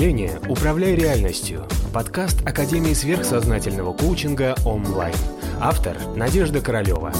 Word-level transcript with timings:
мышления 0.00 0.40
«Управляй 0.48 0.94
реальностью»– 0.94 1.68
подкаст 1.92 2.40
Академии 2.46 2.94
сверхсознательного 2.94 3.94
коучинга 3.94 4.56
онлайн. 4.64 5.14
Автор– 5.60 5.94
Надежда 6.16 6.62
Королева. 6.62 7.12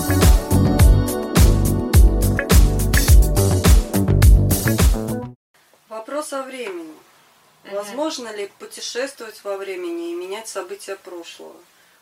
Вопрос 5.90 6.33
о 6.33 6.43
времени. 6.43 6.95
Возможно 7.71 8.35
ли 8.35 8.51
путешествовать 8.58 9.44
во 9.44 9.58
времени 9.58 10.12
и 10.12 10.15
менять 10.15 10.49
события 10.49 10.97
прошлого? 10.97 11.56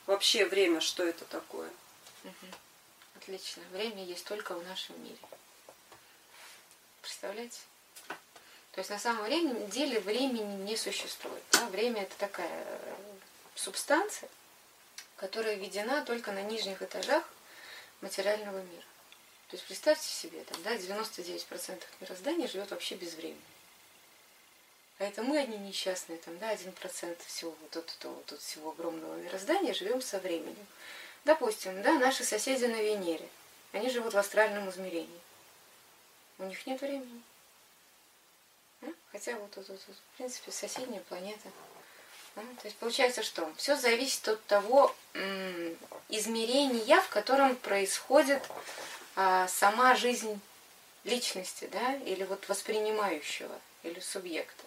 Вообще 0.06 0.46
время, 0.46 0.80
что 0.80 1.02
это 1.02 1.24
такое? 1.24 1.70
Отлично. 3.16 3.64
Время 3.72 4.04
есть 4.04 4.24
только 4.26 4.54
в 4.54 4.64
нашем 4.68 4.94
мире. 5.02 5.18
Представляете? 7.02 7.58
То 8.78 8.80
есть 8.80 8.90
на 8.90 8.98
самом 9.00 9.28
деле 9.70 9.98
времени 9.98 10.62
не 10.62 10.76
существует. 10.76 11.42
Да? 11.50 11.66
Время 11.66 12.02
это 12.02 12.16
такая 12.16 12.48
э, 12.48 12.94
субстанция, 13.56 14.28
которая 15.16 15.56
введена 15.56 16.04
только 16.04 16.30
на 16.30 16.42
нижних 16.42 16.80
этажах 16.80 17.28
материального 18.02 18.58
мира. 18.58 18.84
То 19.48 19.56
есть 19.56 19.66
представьте 19.66 20.06
себе, 20.06 20.44
там, 20.44 20.62
да, 20.62 20.76
99% 20.76 21.82
мироздания 21.98 22.46
живет 22.46 22.70
вообще 22.70 22.94
без 22.94 23.14
времени. 23.14 23.42
А 25.00 25.06
это 25.06 25.24
мы 25.24 25.40
одни 25.40 25.58
несчастные, 25.58 26.20
там, 26.20 26.38
да, 26.38 26.54
1% 26.54 27.16
всего 27.26 27.56
вот 27.60 27.70
тут, 27.70 27.96
тут, 27.98 28.26
тут 28.26 28.40
всего 28.40 28.70
огромного 28.70 29.16
мироздания 29.16 29.74
живем 29.74 30.00
со 30.00 30.20
временем. 30.20 30.68
Допустим, 31.24 31.82
да, 31.82 31.98
наши 31.98 32.22
соседи 32.22 32.66
на 32.66 32.80
Венере, 32.80 33.28
они 33.72 33.90
живут 33.90 34.14
в 34.14 34.18
астральном 34.18 34.70
измерении. 34.70 35.20
У 36.38 36.44
них 36.44 36.64
нет 36.64 36.80
времени. 36.80 37.24
Хотя 39.18 39.36
вот 39.36 39.50
тут, 39.50 39.68
вот, 39.68 39.80
вот, 39.88 39.96
в 39.96 40.16
принципе, 40.16 40.52
соседняя 40.52 41.00
планета. 41.00 41.50
То 42.36 42.44
есть 42.66 42.76
получается 42.76 43.24
что? 43.24 43.52
Все 43.56 43.74
зависит 43.74 44.28
от 44.28 44.44
того 44.44 44.94
измерения, 46.08 47.00
в 47.00 47.08
котором 47.08 47.56
происходит 47.56 48.48
а, 49.16 49.48
сама 49.48 49.96
жизнь 49.96 50.40
личности, 51.02 51.68
да, 51.72 51.96
или 51.96 52.22
вот 52.22 52.48
воспринимающего, 52.48 53.60
или 53.82 53.98
субъекта. 53.98 54.62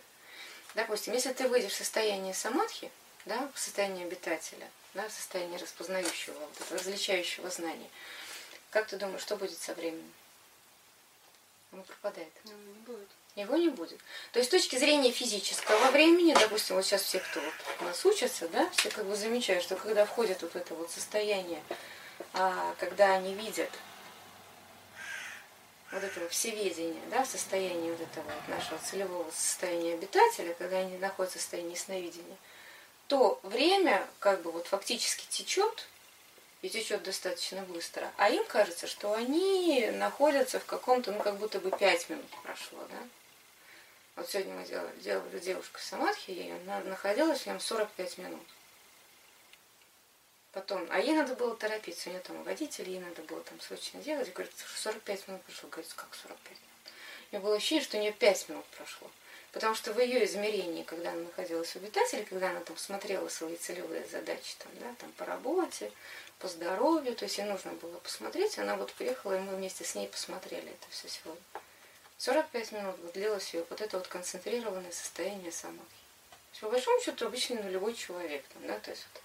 Допустим, 0.76 1.14
если 1.14 1.32
ты 1.32 1.48
выйдешь 1.48 1.72
в 1.72 1.78
состояние 1.78 2.34
самадхи, 2.34 2.92
да, 3.24 3.50
в 3.56 3.60
состояние 3.60 4.06
обитателя, 4.06 4.70
да, 4.96 5.08
в 5.08 5.14
состояние 5.14 5.60
распознающего, 5.60 6.38
вот 6.38 6.72
различающего 6.72 7.50
знания, 7.50 7.90
как 8.70 8.88
ты 8.88 8.98
думаешь, 8.98 9.22
что 9.22 9.38
будет 9.38 9.58
со 9.58 9.74
временем? 9.76 10.12
Он 11.72 11.84
пропадает. 11.84 12.34
Ну, 12.44 12.52
не 12.52 12.74
будет. 12.82 13.08
Его 13.36 13.56
не 13.56 13.70
будет. 13.70 13.98
То 14.34 14.40
есть 14.40 14.50
с 14.50 14.52
точки 14.52 14.76
зрения 14.76 15.12
физического 15.12 15.92
времени, 15.92 16.34
допустим, 16.34 16.76
вот 16.76 16.86
сейчас 16.86 17.04
все, 17.04 17.20
кто 17.20 17.40
вот 17.40 17.54
у 17.80 17.84
нас 17.86 18.06
учатся, 18.06 18.48
да, 18.50 18.70
все 18.72 18.90
как 18.90 19.06
бы 19.06 19.16
замечают, 19.16 19.64
что 19.64 19.78
когда 19.78 20.06
входят 20.06 20.42
вот 20.42 20.52
в 20.52 20.56
это 20.56 20.76
вот 20.76 20.92
состояние, 20.92 21.64
а, 22.34 22.76
когда 22.78 23.14
они 23.14 23.34
видят 23.34 23.70
вот 25.92 26.04
этого 26.04 26.28
всеведения, 26.28 27.02
да, 27.10 27.24
в 27.24 27.28
состоянии 27.28 27.92
вот 27.92 28.02
этого 28.02 28.26
вот 28.26 28.48
нашего 28.50 28.80
целевого 28.80 29.30
состояния 29.32 29.94
обитателя, 29.94 30.54
когда 30.54 30.80
они 30.80 30.98
находятся 30.98 31.40
в 31.40 31.42
состоянии 31.42 31.76
сновидения, 31.76 32.38
то 33.08 33.40
время 33.44 34.06
как 34.20 34.42
бы 34.42 34.52
вот 34.52 34.68
фактически 34.68 35.26
течет, 35.30 35.88
и 36.62 36.70
течет 36.70 37.04
достаточно 37.04 37.62
быстро. 37.64 38.12
А 38.18 38.30
им 38.30 38.46
кажется, 38.46 38.88
что 38.88 39.14
они 39.14 39.90
находятся 39.94 40.60
в 40.60 40.66
каком-то, 40.66 41.12
ну 41.12 41.20
как 41.20 41.38
будто 41.38 41.60
бы 41.60 41.72
пять 41.72 42.10
минут 42.10 42.30
прошло, 42.44 42.80
да. 42.90 43.08
Вот 44.16 44.30
сегодня 44.30 44.54
мы 44.54 44.66
делали, 44.66 44.96
делали 45.00 45.40
девушку 45.40 45.80
Самадхи, 45.80 46.32
и 46.32 46.52
она 46.52 46.82
находилась 46.82 47.42
в 47.42 47.48
нем 47.48 47.60
45 47.60 48.18
минут. 48.18 48.44
Потом, 50.52 50.86
а 50.90 51.00
ей 51.00 51.16
надо 51.16 51.34
было 51.36 51.56
торопиться, 51.56 52.10
у 52.10 52.12
нее 52.12 52.22
там 52.22 52.44
водитель, 52.44 52.90
ей 52.90 53.00
надо 53.00 53.22
было 53.24 53.42
там 53.42 53.60
срочно 53.62 54.02
делать. 54.02 54.28
И 54.28 54.32
говорит, 54.32 54.54
45 54.58 55.28
минут 55.30 55.42
прошло. 55.44 55.70
Говорит, 55.70 55.94
как 55.96 56.14
45 56.14 56.50
минут? 56.50 56.62
У 57.32 57.36
нее 57.36 57.44
было 57.44 57.56
ощущение, 57.56 57.84
что 57.86 57.98
у 57.98 58.02
нее 58.02 58.12
5 58.12 58.50
минут 58.50 58.66
прошло. 58.78 59.10
Потому 59.54 59.76
что 59.76 59.94
в 59.94 60.00
ее 60.00 60.26
измерении, 60.26 60.84
когда 60.84 61.12
она 61.12 61.24
находилась 61.24 61.72
в 61.72 61.76
обитателе, 61.78 62.24
когда 62.24 62.50
она 62.50 62.60
там 62.62 62.78
смотрела 62.78 63.28
свои 63.30 63.56
целевые 63.56 64.06
задачи 64.06 64.56
там, 64.60 64.72
да, 64.80 64.94
там 65.00 65.12
по 65.14 65.26
работе, 65.26 65.92
по 66.40 66.48
здоровью, 66.48 67.16
то 67.16 67.26
есть 67.26 67.38
ей 67.38 67.46
нужно 67.46 67.72
было 67.74 68.00
посмотреть, 68.00 68.58
она 68.58 68.76
вот 68.76 68.94
приехала, 68.94 69.38
и 69.38 69.40
мы 69.40 69.56
вместе 69.56 69.84
с 69.84 69.96
ней 69.96 70.08
посмотрели 70.08 70.70
это 70.70 70.88
все 70.90 71.08
сегодня. 71.08 71.42
45 72.22 72.72
минут 72.74 73.14
длилось 73.14 73.52
ее 73.52 73.66
вот 73.68 73.82
это 73.82 73.98
вот 73.98 74.08
концентрированное 74.08 74.92
состояние 74.92 75.52
самадхи. 75.52 75.82
По 76.60 76.70
большому 76.70 77.02
счету 77.02 77.26
обычный 77.26 77.64
нулевой 77.64 77.96
человек. 77.96 78.46
Там, 78.54 78.68
да, 78.68 78.78
то 78.78 78.92
есть 78.92 79.08
вот. 79.12 79.24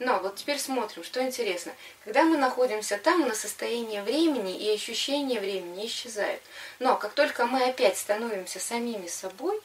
Но 0.00 0.18
вот 0.18 0.34
теперь 0.34 0.58
смотрим, 0.58 1.04
что 1.04 1.24
интересно. 1.24 1.72
Когда 2.02 2.24
мы 2.24 2.36
находимся 2.36 2.98
там, 2.98 3.28
на 3.28 3.36
состояние 3.36 4.02
времени 4.02 4.58
и 4.58 4.74
ощущение 4.74 5.38
времени 5.38 5.86
исчезает. 5.86 6.42
Но 6.80 6.96
как 6.96 7.12
только 7.12 7.46
мы 7.46 7.62
опять 7.62 7.96
становимся 7.96 8.58
самими 8.58 9.06
собой, 9.06 9.60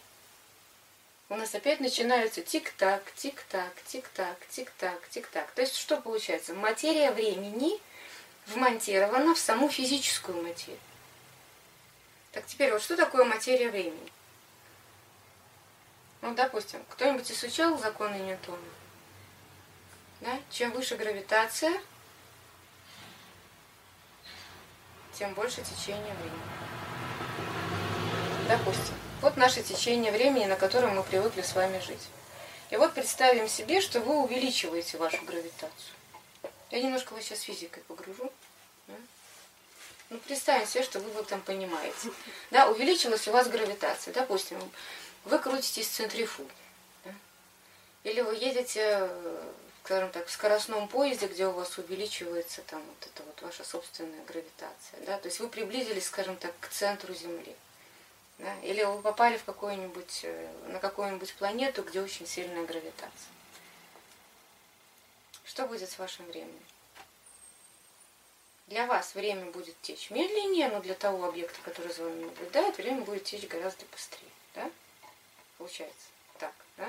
у 1.29 1.35
нас 1.35 1.55
опять 1.55 1.79
начинаются 1.79 2.43
тик-так, 2.43 3.01
тик-так, 3.15 3.73
тик-так, 3.87 4.37
тик-так, 4.51 5.09
тик-так. 5.09 5.49
То 5.55 5.61
есть 5.61 5.75
что 5.75 5.97
получается? 5.97 6.53
Материя 6.53 7.09
времени 7.09 7.79
вмонтирована 8.45 9.33
в 9.33 9.39
саму 9.39 9.67
физическую 9.67 10.43
материю. 10.43 10.77
Так 12.31 12.45
теперь 12.45 12.71
вот 12.71 12.81
что 12.81 12.95
такое 12.95 13.25
материя 13.25 13.69
времени? 13.69 14.11
Ну, 16.21 16.33
допустим, 16.33 16.81
кто-нибудь 16.89 17.31
изучал 17.31 17.77
законы 17.77 18.15
Ньютона? 18.15 18.57
Да? 20.21 20.39
Чем 20.49 20.71
выше 20.71 20.95
гравитация, 20.95 21.73
тем 25.13 25.33
больше 25.33 25.61
течение 25.61 26.13
времени. 26.15 26.41
Допустим, 28.47 28.95
вот 29.21 29.35
наше 29.37 29.63
течение 29.63 30.11
времени, 30.11 30.45
на 30.45 30.55
котором 30.55 30.95
мы 30.95 31.03
привыкли 31.03 31.41
с 31.41 31.53
вами 31.53 31.79
жить. 31.79 32.07
И 32.69 32.77
вот 32.77 32.93
представим 32.93 33.47
себе, 33.47 33.81
что 33.81 33.99
вы 33.99 34.21
увеличиваете 34.23 34.97
вашу 34.97 35.23
гравитацию. 35.23 35.95
Я 36.69 36.81
немножко 36.81 37.13
вас 37.13 37.23
сейчас 37.23 37.41
физикой 37.41 37.83
погружу. 37.83 38.31
Ну, 40.09 40.19
представим 40.19 40.65
себе, 40.65 40.83
что 40.83 40.99
вы 40.99 41.09
вот 41.11 41.27
там 41.27 41.41
понимаете. 41.41 42.11
Да, 42.49 42.69
увеличилась 42.69 43.27
у 43.27 43.31
вас 43.31 43.49
гравитация. 43.49 44.13
Допустим, 44.13 44.57
вы 45.25 45.37
крутитесь 45.37 45.87
в 45.87 45.91
центрифуге. 45.91 46.49
Да? 47.03 47.11
Или 48.03 48.21
вы 48.21 48.35
едете, 48.35 49.09
скажем 49.83 50.09
так, 50.11 50.27
в 50.27 50.31
скоростном 50.31 50.87
поезде, 50.87 51.27
где 51.27 51.47
у 51.47 51.51
вас 51.51 51.77
увеличивается 51.77 52.61
там 52.61 52.81
вот 52.81 53.09
эта 53.09 53.23
вот 53.23 53.41
ваша 53.41 53.65
собственная 53.65 54.23
гравитация. 54.23 55.01
Да? 55.05 55.17
То 55.17 55.27
есть 55.27 55.41
вы 55.41 55.49
приблизились, 55.49 56.05
скажем 56.05 56.37
так, 56.37 56.53
к 56.61 56.69
центру 56.69 57.13
Земли. 57.13 57.53
Да? 58.37 58.55
Или 58.61 58.83
вы 58.83 59.01
попали 59.01 59.35
в 59.35 59.43
какую-нибудь, 59.43 60.21
э, 60.23 60.53
на 60.67 60.79
какую-нибудь 60.79 61.33
планету, 61.33 61.83
где 61.83 62.01
очень 62.01 62.27
сильная 62.27 62.65
гравитация. 62.65 63.31
Что 65.43 65.65
будет 65.65 65.89
с 65.89 65.99
вашим 65.99 66.27
временем? 66.27 66.63
Для 68.67 68.85
вас 68.85 69.15
время 69.15 69.45
будет 69.45 69.79
течь 69.81 70.09
медленнее, 70.09 70.67
но 70.67 70.81
для 70.81 70.93
того 70.93 71.25
объекта, 71.25 71.59
который 71.63 71.91
за 71.93 72.03
вами 72.03 72.25
наблюдает, 72.25 72.77
время 72.77 73.01
будет 73.01 73.23
течь 73.23 73.47
гораздо 73.47 73.85
быстрее. 73.85 74.31
Да? 74.55 74.69
Получается 75.57 76.07
так, 76.37 76.53
да? 76.75 76.87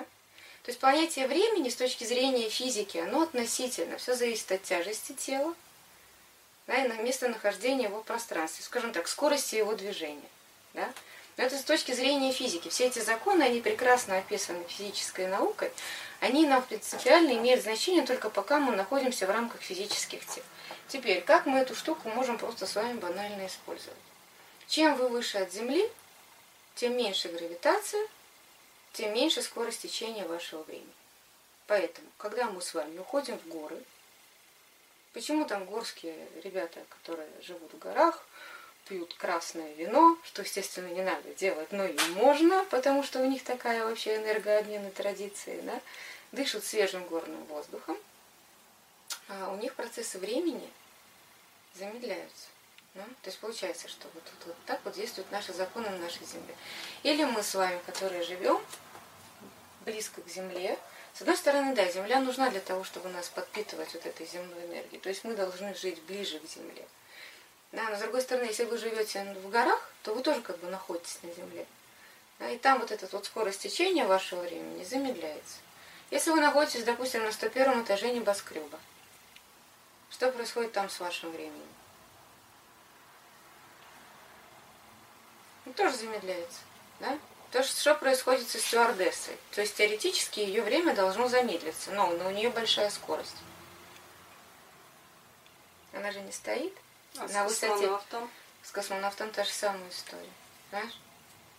То 0.62 0.70
есть 0.70 0.80
понятие 0.80 1.28
времени 1.28 1.68
с 1.68 1.76
точки 1.76 2.04
зрения 2.04 2.50
физики, 2.50 2.98
оно 2.98 3.22
относительно. 3.22 3.96
Все 3.96 4.14
зависит 4.14 4.50
от 4.52 4.62
тяжести 4.64 5.12
тела 5.12 5.54
да, 6.66 6.84
и 6.84 6.88
на 6.88 6.94
местонахождения 6.94 7.88
его 7.88 8.02
в 8.02 8.04
пространстве, 8.04 8.64
скажем 8.64 8.92
так, 8.92 9.08
скорости 9.08 9.54
его 9.54 9.74
движения. 9.74 10.28
Да? 10.74 10.92
Но 11.38 11.44
это 11.44 11.56
с 11.56 11.62
точки 11.62 11.92
зрения 11.92 12.32
физики. 12.32 12.68
Все 12.68 12.88
эти 12.88 12.98
законы, 12.98 13.44
они 13.44 13.60
прекрасно 13.60 14.18
описаны 14.18 14.64
физической 14.66 15.28
наукой. 15.28 15.70
Они 16.18 16.44
нам 16.44 16.62
принципиально 16.62 17.30
имеют 17.38 17.62
значение 17.62 18.04
только 18.04 18.28
пока 18.28 18.58
мы 18.58 18.74
находимся 18.74 19.24
в 19.24 19.30
рамках 19.30 19.62
физических 19.62 20.26
тел. 20.26 20.42
Теперь, 20.88 21.22
как 21.22 21.46
мы 21.46 21.60
эту 21.60 21.76
штуку 21.76 22.08
можем 22.08 22.38
просто 22.38 22.66
с 22.66 22.74
вами 22.74 22.98
банально 22.98 23.46
использовать? 23.46 23.96
Чем 24.66 24.96
вы 24.96 25.08
выше 25.08 25.38
от 25.38 25.52
Земли, 25.52 25.88
тем 26.74 26.96
меньше 26.96 27.28
гравитация, 27.28 28.04
тем 28.92 29.14
меньше 29.14 29.40
скорость 29.40 29.82
течения 29.82 30.26
вашего 30.26 30.64
времени. 30.64 30.92
Поэтому, 31.68 32.08
когда 32.16 32.46
мы 32.46 32.60
с 32.60 32.74
вами 32.74 32.98
уходим 32.98 33.38
в 33.38 33.46
горы, 33.46 33.80
почему 35.12 35.44
там 35.44 35.66
горские 35.66 36.16
ребята, 36.42 36.80
которые 36.88 37.28
живут 37.42 37.72
в 37.72 37.78
горах, 37.78 38.26
пьют 38.88 39.14
красное 39.14 39.72
вино, 39.74 40.18
что, 40.24 40.42
естественно, 40.42 40.88
не 40.88 41.02
надо 41.02 41.32
делать, 41.34 41.70
но 41.72 41.84
и 41.84 41.96
можно, 42.14 42.64
потому 42.70 43.02
что 43.02 43.20
у 43.20 43.26
них 43.26 43.44
такая 43.44 43.84
вообще 43.84 44.16
энергообменная 44.16 44.90
традиция, 44.90 45.60
да? 45.62 45.80
дышат 46.32 46.64
свежим 46.64 47.06
горным 47.06 47.44
воздухом, 47.46 47.96
а 49.28 49.50
у 49.52 49.56
них 49.56 49.74
процессы 49.74 50.18
времени 50.18 50.70
замедляются. 51.74 52.46
Да? 52.94 53.04
То 53.22 53.30
есть 53.30 53.38
получается, 53.38 53.88
что 53.88 54.08
вот, 54.14 54.24
вот, 54.24 54.46
вот 54.46 54.56
так 54.66 54.80
вот 54.84 54.94
действуют 54.94 55.30
наши 55.30 55.52
законы 55.52 55.88
на 55.90 55.98
нашей 55.98 56.24
Земле. 56.24 56.54
Или 57.02 57.24
мы 57.24 57.42
с 57.42 57.54
вами, 57.54 57.78
которые 57.86 58.22
живем 58.24 58.60
близко 59.84 60.20
к 60.22 60.28
Земле. 60.28 60.78
С 61.14 61.20
одной 61.20 61.36
стороны, 61.36 61.74
да, 61.74 61.90
Земля 61.90 62.20
нужна 62.20 62.50
для 62.50 62.60
того, 62.60 62.84
чтобы 62.84 63.08
нас 63.10 63.28
подпитывать 63.28 63.92
вот 63.92 64.06
этой 64.06 64.26
земной 64.26 64.64
энергией. 64.66 65.00
То 65.00 65.08
есть 65.08 65.24
мы 65.24 65.34
должны 65.34 65.74
жить 65.74 66.02
ближе 66.02 66.38
к 66.38 66.48
Земле. 66.48 66.86
Да, 67.72 67.90
но 67.90 67.96
с 67.96 68.00
другой 68.00 68.22
стороны, 68.22 68.44
если 68.44 68.64
вы 68.64 68.78
живете 68.78 69.24
в 69.42 69.50
горах, 69.50 69.90
то 70.02 70.14
вы 70.14 70.22
тоже 70.22 70.40
как 70.40 70.58
бы 70.58 70.68
находитесь 70.68 71.18
на 71.22 71.32
Земле. 71.32 71.66
Да, 72.38 72.48
и 72.48 72.56
там 72.56 72.78
вот 72.78 72.90
эта 72.90 73.06
вот 73.12 73.26
скорость 73.26 73.60
течения 73.60 74.06
вашего 74.06 74.40
времени 74.40 74.84
замедляется. 74.84 75.56
Если 76.10 76.30
вы 76.30 76.40
находитесь, 76.40 76.84
допустим, 76.84 77.24
на 77.24 77.32
101 77.32 77.82
этаже 77.82 78.10
небоскреба, 78.10 78.78
что 80.10 80.32
происходит 80.32 80.72
там 80.72 80.88
с 80.88 80.98
вашим 81.00 81.30
временем? 81.30 81.68
Ну, 85.66 85.74
тоже 85.74 85.96
замедляется. 85.96 86.60
Да? 87.00 87.18
То, 87.50 87.62
что 87.62 87.94
происходит 87.94 88.48
со 88.48 88.58
стюардессой. 88.58 89.36
То 89.50 89.60
есть 89.60 89.76
теоретически 89.76 90.40
ее 90.40 90.62
время 90.62 90.94
должно 90.94 91.28
замедлиться, 91.28 91.90
но, 91.90 92.06
но 92.12 92.28
у 92.28 92.30
нее 92.30 92.48
большая 92.48 92.88
скорость. 92.88 93.36
Она 95.92 96.10
же 96.12 96.20
не 96.20 96.32
стоит 96.32 96.74
А 97.16 97.28
с 97.28 97.32
на 97.32 97.44
высоте. 97.44 97.72
космонавтом? 97.72 98.30
С 98.62 98.70
космонавтом 98.70 99.30
та 99.30 99.44
же 99.44 99.50
самая 99.50 99.88
история. 99.90 100.30
Знаешь? 100.70 100.98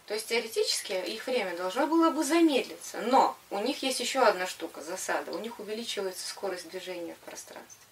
То 0.06 0.14
есть 0.16 0.28
теоретически 0.28 0.94
их 0.94 1.28
время 1.28 1.56
должно 1.56 1.86
было 1.86 2.10
бы 2.10 2.24
замедлиться, 2.24 3.00
но 3.02 3.38
у 3.52 3.60
них 3.60 3.84
есть 3.84 4.00
еще 4.00 4.22
одна 4.22 4.48
штука, 4.48 4.82
засада. 4.82 5.32
У 5.32 5.40
них 5.40 5.60
увеличивается 5.60 6.28
скорость 6.28 6.68
движения 6.70 7.14
в 7.14 7.20
пространстве. 7.20 7.86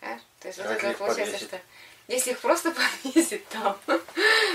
Понимаешь? 0.00 0.22
То 0.40 0.48
есть 0.48 0.58
вот 0.58 0.68
Как 0.68 0.78
это 0.78 0.90
их 0.90 0.98
получается, 0.98 1.32
подвесить? 1.32 1.48
что 1.48 1.60
если 2.08 2.30
их 2.32 2.40
просто 2.40 2.72
повесить 3.04 3.48
там, 3.48 3.78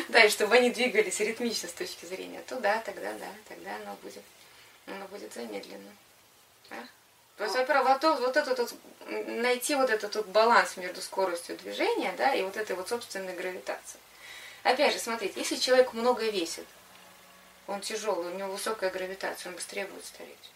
да, 0.09 0.23
и 0.25 0.29
чтобы 0.29 0.55
они 0.55 0.71
двигались 0.71 1.19
ритмично 1.21 1.69
с 1.69 1.73
точки 1.73 2.05
зрения, 2.05 2.41
то 2.47 2.59
да, 2.59 2.79
тогда 2.81 3.13
да, 3.13 3.31
тогда 3.47 3.75
оно 3.77 3.95
будет, 4.03 4.23
оно 4.85 5.07
будет 5.07 5.33
замедленно. 5.33 5.91
Да? 6.69 6.77
То 7.39 7.45
есть, 7.45 7.55
во-первых, 7.55 8.03
вот, 8.03 8.19
вот 8.19 8.35
этот 8.35 8.59
вот, 8.59 8.73
найти 9.27 9.73
вот 9.75 9.89
этот 9.89 10.13
вот 10.13 10.27
баланс 10.27 10.75
между 10.75 11.01
скоростью 11.01 11.55
движения, 11.55 12.13
да, 12.17 12.33
и 12.33 12.43
вот 12.43 12.57
этой 12.57 12.75
вот 12.75 12.89
собственной 12.89 13.33
гравитацией. 13.33 14.01
Опять 14.63 14.91
же, 14.91 14.99
смотрите, 14.99 15.39
если 15.39 15.55
человек 15.55 15.93
много 15.93 16.29
весит, 16.29 16.65
он 17.65 17.79
тяжелый, 17.79 18.33
у 18.33 18.35
него 18.35 18.51
высокая 18.51 18.89
гравитация, 18.89 19.51
он 19.51 19.55
быстрее 19.55 19.85
будет 19.85 20.05
стареть. 20.05 20.51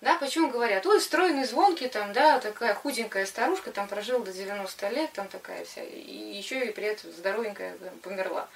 Да, 0.00 0.16
почему 0.18 0.48
говорят, 0.48 0.86
ой, 0.86 1.00
стройный, 1.00 1.44
звонкий, 1.44 1.88
там, 1.88 2.12
да, 2.12 2.38
такая 2.38 2.72
худенькая 2.76 3.26
старушка, 3.26 3.72
там, 3.72 3.88
прожила 3.88 4.20
до 4.20 4.32
90 4.32 4.88
лет, 4.90 5.10
там, 5.12 5.26
такая 5.26 5.64
вся, 5.64 5.82
и 5.82 6.14
еще 6.14 6.66
и 6.66 6.70
при 6.70 6.84
этом 6.86 7.10
здоровенькая 7.10 7.76
там, 7.78 7.98
померла. 7.98 8.48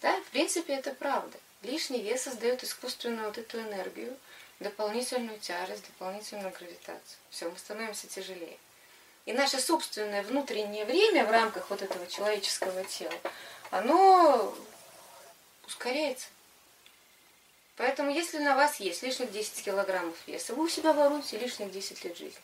Да, 0.00 0.16
в 0.20 0.30
принципе, 0.30 0.74
это 0.74 0.94
правда. 0.94 1.38
Лишний 1.62 2.02
вес 2.02 2.22
создает 2.22 2.62
искусственную 2.62 3.26
вот 3.26 3.38
эту 3.38 3.60
энергию, 3.60 4.16
дополнительную 4.60 5.38
тяжесть, 5.38 5.86
дополнительную 5.86 6.52
гравитацию. 6.52 7.18
Все, 7.30 7.50
мы 7.50 7.58
становимся 7.58 8.06
тяжелее. 8.06 8.58
И 9.26 9.32
наше 9.32 9.58
собственное 9.60 10.22
внутреннее 10.22 10.84
время 10.84 11.24
в 11.24 11.30
рамках 11.30 11.68
вот 11.70 11.82
этого 11.82 12.06
человеческого 12.06 12.84
тела, 12.84 13.12
оно 13.70 14.54
ускоряется. 15.66 16.28
Поэтому, 17.76 18.10
если 18.10 18.38
на 18.38 18.56
вас 18.56 18.80
есть 18.80 19.02
лишних 19.02 19.30
10 19.30 19.64
килограммов 19.64 20.16
веса, 20.26 20.54
вы 20.54 20.64
у 20.64 20.68
себя 20.68 20.92
воруете 20.92 21.38
лишних 21.38 21.70
10 21.70 22.04
лет 22.04 22.16
жизни. 22.16 22.40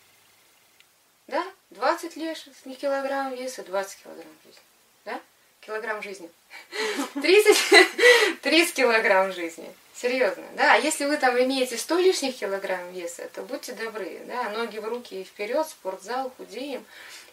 Да? 1.26 1.44
20 1.70 2.16
лишних 2.16 2.78
килограмм 2.78 3.34
веса, 3.34 3.64
20 3.64 4.02
килограмм 4.02 4.36
жизни. 4.44 4.62
Да? 5.04 5.20
Килограмм 5.66 6.02
жизни. 6.02 6.30
30, 7.14 8.40
30 8.42 8.74
килограмм 8.74 9.32
жизни. 9.32 9.74
Серьезно. 9.94 10.44
Да, 10.56 10.74
а 10.74 10.76
если 10.76 11.04
вы 11.06 11.16
там 11.16 11.38
имеете 11.38 11.78
100 11.78 11.98
лишних 12.00 12.36
килограмм 12.36 12.92
веса, 12.92 13.28
то 13.32 13.42
будьте 13.42 13.72
добры. 13.72 14.20
Да? 14.26 14.50
Ноги 14.50 14.78
в 14.78 14.84
руки 14.84 15.20
и 15.20 15.24
вперед, 15.24 15.66
спортзал, 15.66 16.30
худеем. 16.36 16.84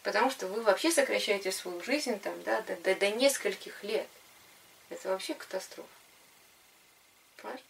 Потому 0.04 0.31
что 0.31 0.48
вы 0.48 0.62
вообще 0.62 0.92
сокращаете 0.92 1.51
свою 1.51 1.83
жизнь 1.83 2.19
там, 2.19 2.33
да, 2.44 2.62
до, 2.62 2.75
до, 2.78 2.95
до 2.95 3.10
нескольких 3.12 3.83
лет. 3.83 4.07
Это 4.89 5.10
вообще 5.10 5.34
катастрофа. 5.34 5.89
Понимаешь? 7.38 7.62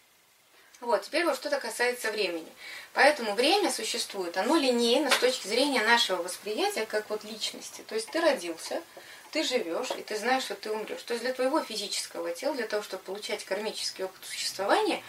Вот, 0.82 1.02
теперь 1.02 1.24
вот 1.24 1.36
что-то 1.36 1.60
касается 1.60 2.10
времени. 2.10 2.52
Поэтому 2.92 3.34
время 3.34 3.70
существует, 3.70 4.36
оно 4.36 4.56
линейно 4.56 5.12
с 5.12 5.16
точки 5.18 5.46
зрения 5.46 5.80
нашего 5.80 6.24
восприятия, 6.24 6.86
как 6.86 7.08
вот 7.08 7.22
личности. 7.22 7.84
То 7.86 7.94
есть 7.94 8.10
ты 8.10 8.20
родился, 8.20 8.82
ты 9.30 9.44
живешь, 9.44 9.92
и 9.92 10.02
ты 10.02 10.16
знаешь, 10.16 10.42
что 10.42 10.56
ты 10.56 10.72
умрешь. 10.72 11.02
То 11.04 11.14
есть 11.14 11.22
для 11.22 11.32
твоего 11.32 11.60
физического 11.62 12.32
тела, 12.32 12.56
для 12.56 12.66
того, 12.66 12.82
чтобы 12.82 13.04
получать 13.04 13.44
кармический 13.44 14.04
опыт 14.04 14.24
существования, 14.24 15.00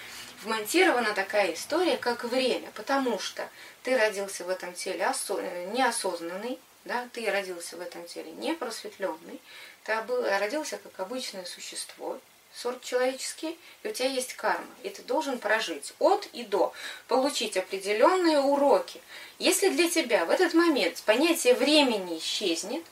вмонтирована 0.43 1.15
такая 1.15 1.55
история, 1.55 1.97
как 1.97 2.23
время. 2.23 2.69
Потому 2.75 3.17
что 3.17 3.49
ты 3.81 3.97
родился 3.97 4.43
в 4.43 4.49
этом 4.49 4.75
теле 4.75 5.11
э, 5.29 5.71
неосознанный, 5.73 6.59
да, 6.85 7.09
ты 7.13 7.27
родился 7.31 7.77
в 7.77 7.81
этом 7.81 8.05
теле 8.05 8.31
непросветленный, 8.33 9.41
ты 9.85 9.95
родился 10.39 10.77
как 10.77 10.99
обычное 10.99 11.45
существо, 11.45 12.19
сорт 12.55 12.81
человеческий, 12.83 13.57
и 13.81 13.87
у 13.87 13.91
тебя 13.91 14.09
есть 14.09 14.33
карма, 14.33 14.65
и 14.83 14.89
ты 14.89 15.01
должен 15.01 15.39
прожить 15.39 15.93
от 15.99 16.27
и 16.33 16.43
до, 16.43 16.73
получить 17.07 17.57
определенные 17.57 18.39
уроки. 18.39 19.01
Если 19.39 19.69
для 19.69 19.89
тебя 19.89 20.25
в 20.25 20.29
этот 20.29 20.53
момент 20.53 21.01
понятие 21.05 21.55
времени 21.55 22.19
исчезнет, 22.19 22.83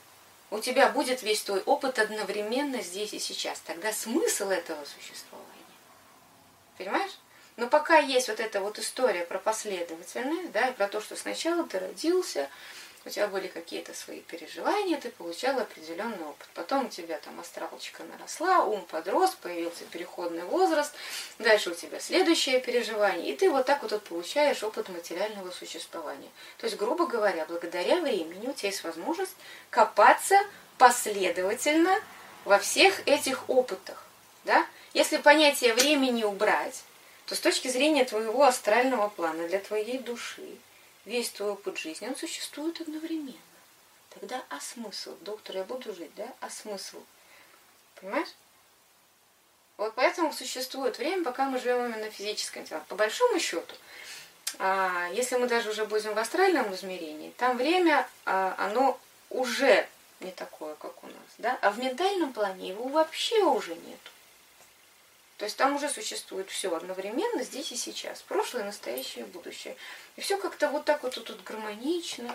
у 0.50 0.58
тебя 0.58 0.90
будет 0.90 1.22
весь 1.22 1.42
твой 1.42 1.62
опыт 1.62 1.98
одновременно 1.98 2.82
здесь 2.82 3.14
и 3.14 3.18
сейчас, 3.18 3.60
тогда 3.60 3.92
смысл 3.92 4.50
этого 4.50 4.84
существования. 4.84 5.48
Понимаешь? 6.76 7.12
Но 7.56 7.68
пока 7.68 7.98
есть 7.98 8.28
вот 8.28 8.40
эта 8.40 8.60
вот 8.60 8.78
история 8.78 9.24
про 9.24 9.38
последовательность, 9.38 10.52
да, 10.52 10.68
и 10.68 10.72
про 10.72 10.88
то, 10.88 11.00
что 11.00 11.16
сначала 11.16 11.64
ты 11.64 11.78
родился, 11.78 12.48
у 13.04 13.10
тебя 13.10 13.26
были 13.26 13.48
какие-то 13.48 13.94
свои 13.94 14.20
переживания, 14.20 15.00
ты 15.00 15.10
получал 15.10 15.58
определенный 15.58 16.24
опыт. 16.24 16.46
Потом 16.54 16.86
у 16.86 16.88
тебя 16.88 17.18
там 17.18 17.40
астралочка 17.40 18.04
наросла, 18.04 18.64
ум 18.64 18.84
подрос, 18.86 19.36
появился 19.42 19.84
переходный 19.84 20.44
возраст, 20.44 20.92
дальше 21.38 21.70
у 21.70 21.74
тебя 21.74 21.98
следующее 21.98 22.60
переживание, 22.60 23.32
и 23.32 23.36
ты 23.36 23.50
вот 23.50 23.66
так 23.66 23.82
вот, 23.82 24.02
получаешь 24.04 24.62
опыт 24.62 24.88
материального 24.88 25.50
существования. 25.50 26.30
То 26.58 26.66
есть, 26.66 26.76
грубо 26.76 27.06
говоря, 27.06 27.44
благодаря 27.46 28.00
времени 28.00 28.46
у 28.46 28.52
тебя 28.52 28.68
есть 28.68 28.84
возможность 28.84 29.34
копаться 29.70 30.36
последовательно 30.78 32.00
во 32.44 32.58
всех 32.58 33.06
этих 33.06 33.48
опытах. 33.48 34.04
Да? 34.44 34.66
Если 34.94 35.16
понятие 35.16 35.74
времени 35.74 36.24
убрать, 36.24 36.82
то 37.26 37.34
с 37.34 37.40
точки 37.40 37.68
зрения 37.68 38.04
твоего 38.04 38.44
астрального 38.44 39.08
плана, 39.08 39.48
для 39.48 39.58
твоей 39.58 39.98
души, 39.98 40.58
весь 41.04 41.30
твой 41.30 41.50
опыт 41.50 41.78
жизни, 41.78 42.08
он 42.08 42.16
существует 42.16 42.80
одновременно. 42.80 43.38
Тогда 44.10 44.42
а 44.50 44.60
смысл? 44.60 45.16
Доктор, 45.20 45.56
я 45.56 45.64
буду 45.64 45.94
жить, 45.94 46.14
да? 46.16 46.28
А 46.40 46.50
смысл? 46.50 47.02
Понимаешь? 47.96 48.28
Вот 49.78 49.94
поэтому 49.94 50.32
существует 50.32 50.98
время, 50.98 51.24
пока 51.24 51.46
мы 51.46 51.58
живем 51.58 51.86
именно 51.86 52.10
в 52.10 52.14
физическом 52.14 52.64
теле. 52.64 52.82
По 52.88 52.94
большому 52.94 53.40
счету, 53.40 53.74
а, 54.58 55.08
если 55.12 55.36
мы 55.36 55.48
даже 55.48 55.70
уже 55.70 55.86
будем 55.86 56.14
в 56.14 56.18
астральном 56.18 56.74
измерении, 56.74 57.32
там 57.38 57.56
время, 57.56 58.06
а, 58.26 58.54
оно 58.58 59.00
уже 59.30 59.88
не 60.20 60.30
такое, 60.30 60.74
как 60.74 61.02
у 61.02 61.06
нас. 61.06 61.16
Да? 61.38 61.58
А 61.62 61.70
в 61.70 61.78
ментальном 61.78 62.32
плане 62.32 62.68
его 62.68 62.88
вообще 62.88 63.42
уже 63.42 63.74
нету. 63.74 64.10
То 65.38 65.44
есть 65.44 65.56
там 65.56 65.76
уже 65.76 65.88
существует 65.88 66.50
все 66.50 66.74
одновременно, 66.74 67.42
здесь 67.42 67.72
и 67.72 67.76
сейчас. 67.76 68.22
Прошлое, 68.22 68.64
настоящее, 68.64 69.24
будущее. 69.24 69.76
И 70.16 70.20
все 70.20 70.38
как-то 70.38 70.68
вот 70.68 70.84
так 70.84 71.02
вот 71.02 71.14
тут 71.14 71.42
гармонично, 71.42 72.34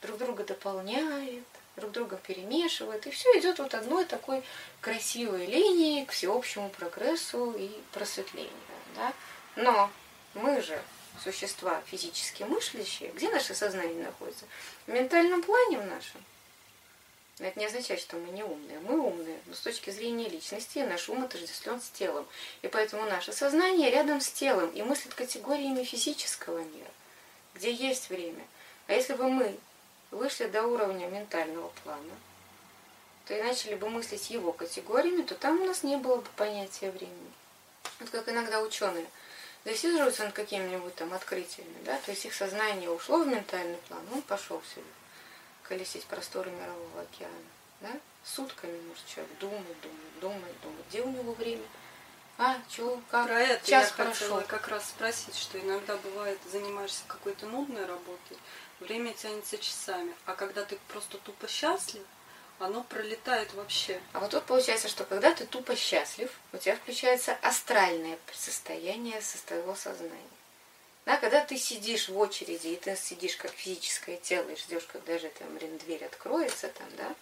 друг 0.00 0.18
друга 0.18 0.44
дополняет, 0.44 1.44
друг 1.76 1.92
друга 1.92 2.16
перемешивает. 2.16 3.06
И 3.06 3.10
все 3.10 3.28
идет 3.38 3.58
вот 3.58 3.74
одной 3.74 4.04
такой 4.04 4.42
красивой 4.80 5.46
линией 5.46 6.06
к 6.06 6.12
всеобщему 6.12 6.70
прогрессу 6.70 7.52
и 7.52 7.70
просветлению. 7.92 8.52
Да? 8.96 9.12
Но 9.56 9.90
мы 10.34 10.60
же 10.62 10.80
существа 11.22 11.82
физически 11.86 12.44
мыслящие. 12.44 13.10
Где 13.12 13.28
наше 13.30 13.54
сознание 13.54 14.04
находится? 14.04 14.44
В 14.86 14.90
ментальном 14.90 15.42
плане 15.42 15.78
в 15.78 15.86
нашем. 15.86 16.24
Но 17.38 17.46
это 17.46 17.58
не 17.60 17.66
означает, 17.66 18.00
что 18.00 18.16
мы 18.16 18.30
не 18.32 18.42
умные. 18.42 18.80
Мы 18.80 18.98
умные, 18.98 19.38
но 19.46 19.54
с 19.54 19.60
точки 19.60 19.90
зрения 19.90 20.28
личности 20.28 20.80
наш 20.80 21.08
ум 21.08 21.24
отождествлен 21.24 21.80
с 21.80 21.88
телом. 21.90 22.26
И 22.62 22.68
поэтому 22.68 23.04
наше 23.04 23.32
сознание 23.32 23.90
рядом 23.90 24.20
с 24.20 24.30
телом 24.30 24.70
и 24.70 24.82
мыслит 24.82 25.14
категориями 25.14 25.84
физического 25.84 26.58
мира, 26.58 26.90
где 27.54 27.72
есть 27.72 28.10
время. 28.10 28.44
А 28.88 28.94
если 28.94 29.14
бы 29.14 29.28
мы 29.28 29.56
вышли 30.10 30.46
до 30.46 30.64
уровня 30.64 31.06
ментального 31.06 31.68
плана, 31.84 32.14
то 33.26 33.34
и 33.34 33.42
начали 33.42 33.74
бы 33.74 33.88
мыслить 33.88 34.30
его 34.30 34.52
категориями, 34.52 35.22
то 35.22 35.34
там 35.34 35.60
у 35.60 35.64
нас 35.64 35.82
не 35.82 35.96
было 35.96 36.16
бы 36.16 36.28
понятия 36.36 36.90
времени. 36.90 37.32
Вот 38.00 38.10
как 38.10 38.28
иногда 38.28 38.60
ученые 38.60 39.06
засиживаются 39.64 40.24
над 40.24 40.32
какими-нибудь 40.32 40.94
там 40.94 41.12
открытиями, 41.12 41.74
да, 41.84 41.98
то 41.98 42.10
есть 42.10 42.24
их 42.24 42.32
сознание 42.32 42.90
ушло 42.90 43.18
в 43.18 43.28
ментальный 43.28 43.76
план, 43.88 44.00
он 44.12 44.22
пошел 44.22 44.62
себе 44.74 44.84
колесить 45.68 46.04
просторы 46.06 46.50
мирового 46.50 47.02
океана. 47.02 47.34
Да? 47.80 47.92
Сутками 48.24 48.80
может 48.88 49.06
человек 49.06 49.30
думать, 49.38 49.80
думать, 49.82 50.20
думать, 50.20 50.60
думать. 50.62 50.84
Где 50.88 51.02
у 51.02 51.10
него 51.10 51.32
время? 51.32 51.64
А, 52.38 52.56
чё, 52.68 53.00
как? 53.10 53.26
Про 53.26 53.40
это 53.40 53.68
Час 53.68 53.88
я 53.90 54.04
прошел. 54.04 54.12
хотела 54.12 54.40
как 54.42 54.68
раз 54.68 54.88
спросить, 54.88 55.36
что 55.36 55.58
иногда 55.58 55.96
бывает, 55.96 56.38
занимаешься 56.50 57.02
какой-то 57.06 57.46
нудной 57.46 57.84
работой, 57.84 58.38
время 58.80 59.12
тянется 59.12 59.58
часами, 59.58 60.14
а 60.24 60.34
когда 60.34 60.64
ты 60.64 60.78
просто 60.88 61.18
тупо 61.18 61.48
счастлив, 61.48 62.02
оно 62.60 62.82
пролетает 62.84 63.52
вообще. 63.54 64.00
А 64.12 64.20
вот 64.20 64.30
тут 64.30 64.44
получается, 64.44 64.88
что 64.88 65.04
когда 65.04 65.34
ты 65.34 65.46
тупо 65.46 65.76
счастлив, 65.76 66.30
у 66.52 66.56
тебя 66.58 66.76
включается 66.76 67.36
астральное 67.42 68.18
состояние 68.32 69.20
со 69.20 69.44
твоего 69.44 69.74
сознания. 69.74 70.37
Да, 71.08 71.16
когда 71.16 71.42
ты 71.42 71.56
сидишь 71.56 72.10
в 72.10 72.18
очереди, 72.18 72.68
и 72.68 72.76
ты 72.76 72.94
сидишь 72.94 73.34
как 73.36 73.50
физическое 73.52 74.18
тело 74.18 74.46
и 74.50 74.56
ждешь, 74.56 74.86
когда 74.92 75.18
же 75.18 75.30
там 75.38 75.56
блин, 75.56 75.78
дверь 75.78 76.04
откроется, 76.04 76.68
там, 76.68 76.86
да, 76.98 77.14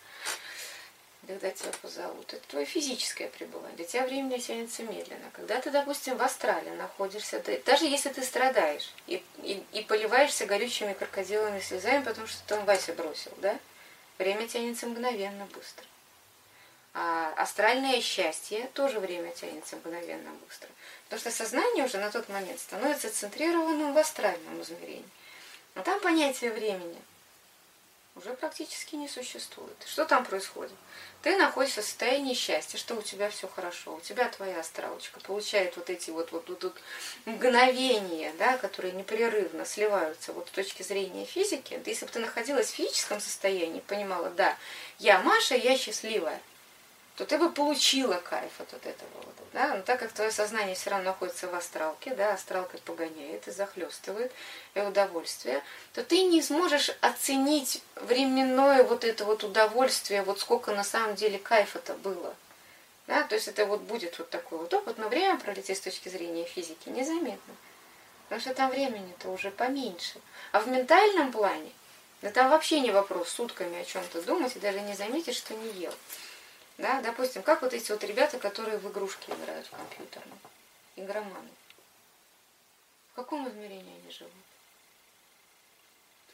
когда 1.25 1.53
тебя 1.53 1.71
позовут. 1.81 2.35
Это 2.35 2.43
твое 2.49 2.67
физическое 2.67 3.29
пребывание. 3.29 3.77
Для 3.77 3.85
тебя 3.85 4.05
времени 4.05 4.39
тянется 4.39 4.83
медленно. 4.83 5.31
Когда 5.33 5.61
ты, 5.61 5.71
допустим, 5.71 6.17
в 6.17 6.23
астрале 6.23 6.73
находишься, 6.73 7.39
ты, 7.39 7.63
даже 7.65 7.85
если 7.85 8.09
ты 8.09 8.25
страдаешь 8.25 8.93
и, 9.07 9.23
и, 9.45 9.63
и 9.73 9.83
поливаешься 9.83 10.47
горючими 10.47 10.93
крокодиловыми 10.93 11.61
слезами, 11.61 12.03
потому 12.03 12.27
что 12.27 12.43
там 12.49 12.65
Вася 12.65 12.93
бросил, 12.93 13.31
да, 13.37 13.57
время 14.19 14.49
тянется 14.49 14.89
мгновенно 14.89 15.47
быстро. 15.55 15.87
А 16.99 17.35
астральное 17.37 18.01
счастье 18.01 18.71
тоже 18.73 19.01
время 19.01 19.31
тянется 19.33 19.77
мгновенно 19.77 20.31
быстро. 20.47 20.71
Потому 21.05 21.21
что 21.21 21.31
сознание 21.31 21.85
уже 21.85 21.99
на 21.99 22.11
тот 22.11 22.27
момент 22.31 22.59
становится 22.59 23.15
центрированным 23.15 23.93
в 23.93 23.99
астральном 23.99 24.63
измерении. 24.63 25.05
Но 25.75 25.83
там 25.83 26.01
понятие 26.01 26.53
времени 26.53 26.97
уже 28.15 28.33
практически 28.33 28.95
не 28.95 29.09
существует. 29.09 29.77
Что 29.85 30.07
там 30.07 30.25
происходит? 30.25 30.73
Ты 31.21 31.37
находишься 31.37 31.83
в 31.83 31.85
состоянии 31.85 32.33
счастья, 32.33 32.79
что 32.79 32.95
у 32.95 33.03
тебя 33.03 33.29
все 33.29 33.47
хорошо, 33.47 33.97
у 33.97 34.01
тебя 34.01 34.31
твоя 34.31 34.61
астралочка 34.61 35.21
получает 35.21 35.77
вот 35.77 35.91
эти 35.91 36.09
вот, 36.09 36.33
вот, 36.33 36.49
вот, 36.49 36.65
вот 36.65 36.81
мгновения, 37.27 38.33
да, 38.39 38.57
которые 38.57 38.95
непрерывно 38.95 39.67
сливаются 39.67 40.33
вот 40.33 40.49
с 40.49 40.53
точки 40.53 40.83
зрения 40.83 41.27
физики. 41.27 41.79
Если 41.85 42.07
бы 42.07 42.11
ты 42.11 42.21
находилась 42.21 42.69
в 42.69 42.75
физическом 42.75 43.21
состоянии, 43.21 43.81
понимала, 43.81 44.31
да, 44.31 44.57
я 44.99 45.21
Маша, 45.21 45.57
я 45.57 45.77
счастливая, 45.77 46.41
то 47.17 47.25
ты 47.25 47.39
бы 47.39 47.51
получила 47.51 48.15
кайф 48.15 48.53
от 48.61 48.73
вот 48.73 48.87
этого. 48.87 49.11
Вот, 49.15 49.35
да? 49.55 49.75
Но 49.75 49.83
так 49.83 50.01
как 50.01 50.13
твое 50.13 50.31
сознание 50.31 50.75
все 50.75 50.91
равно 50.91 51.07
находится 51.07 51.49
в 51.49 51.55
астралке, 51.55 52.15
да, 52.15 52.35
астралка 52.35 52.77
погоняет 52.79 53.49
и 53.49 53.51
захлестывает 53.51 54.33
и 54.75 54.81
удовольствие, 54.81 55.63
то 55.95 56.05
ты 56.05 56.25
не 56.25 56.43
сможешь 56.43 56.91
оценить 57.01 57.83
временное 57.97 58.83
вот 58.83 59.05
это 59.05 59.25
вот 59.25 59.45
удовольствие, 59.45 60.23
вот 60.23 60.41
сколько 60.41 60.73
на 60.73 60.85
самом 60.85 61.15
деле 61.15 61.39
кайфа-то 61.39 61.95
было. 61.95 62.35
Да? 63.07 63.23
То 63.25 63.35
есть 63.35 63.49
это 63.49 63.65
вот 63.65 63.81
будет 63.81 64.19
вот 64.19 64.29
такой 64.29 64.59
вот 64.59 64.75
опыт, 64.75 64.99
но 64.99 65.09
время 65.09 65.39
пролетит 65.39 65.79
с 65.79 65.81
точки 65.81 66.11
зрения 66.11 66.45
физики 66.45 66.91
незаметно. 66.91 67.55
Потому 68.25 68.41
что 68.43 68.55
там 68.55 68.71
времени-то 68.71 69.31
уже 69.31 69.51
поменьше. 69.51 70.21
А 70.53 70.61
в 70.61 70.69
ментальном 70.69 71.33
плане, 71.33 71.71
да 72.21 72.31
там 72.31 72.51
вообще 72.51 72.81
не 72.81 72.91
вопрос 72.91 73.31
сутками 73.31 73.81
о 73.81 73.85
чем-то 73.85 74.21
думать 74.23 74.57
и 74.57 74.59
даже 74.59 74.81
не 74.81 74.95
заметить, 74.95 75.37
что 75.37 75.55
не 75.55 75.71
ел. 75.81 75.95
Да, 76.79 77.01
допустим, 77.01 77.43
как 77.43 77.63
вот 77.63 77.73
эти 77.73 77.91
вот 77.91 78.05
ребята, 78.05 78.39
которые 78.39 78.79
в 78.79 78.91
игрушки 78.91 79.31
играют 79.31 79.67
в 79.67 79.71
компьютерном, 79.71 80.39
игроманы. 80.97 81.49
В 83.13 83.17
каком 83.17 83.49
измерении 83.49 83.99
они 84.03 84.11
живут? 84.11 84.33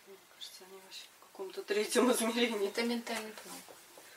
Мне 0.09 0.17
кажется, 0.35 0.65
они 0.69 0.81
вообще 0.81 1.05
в 1.21 1.27
каком-то 1.27 1.63
третьем 1.63 2.11
измерении. 2.11 2.69
Это 2.69 2.83
ментальный 2.83 3.31
план. 3.31 3.57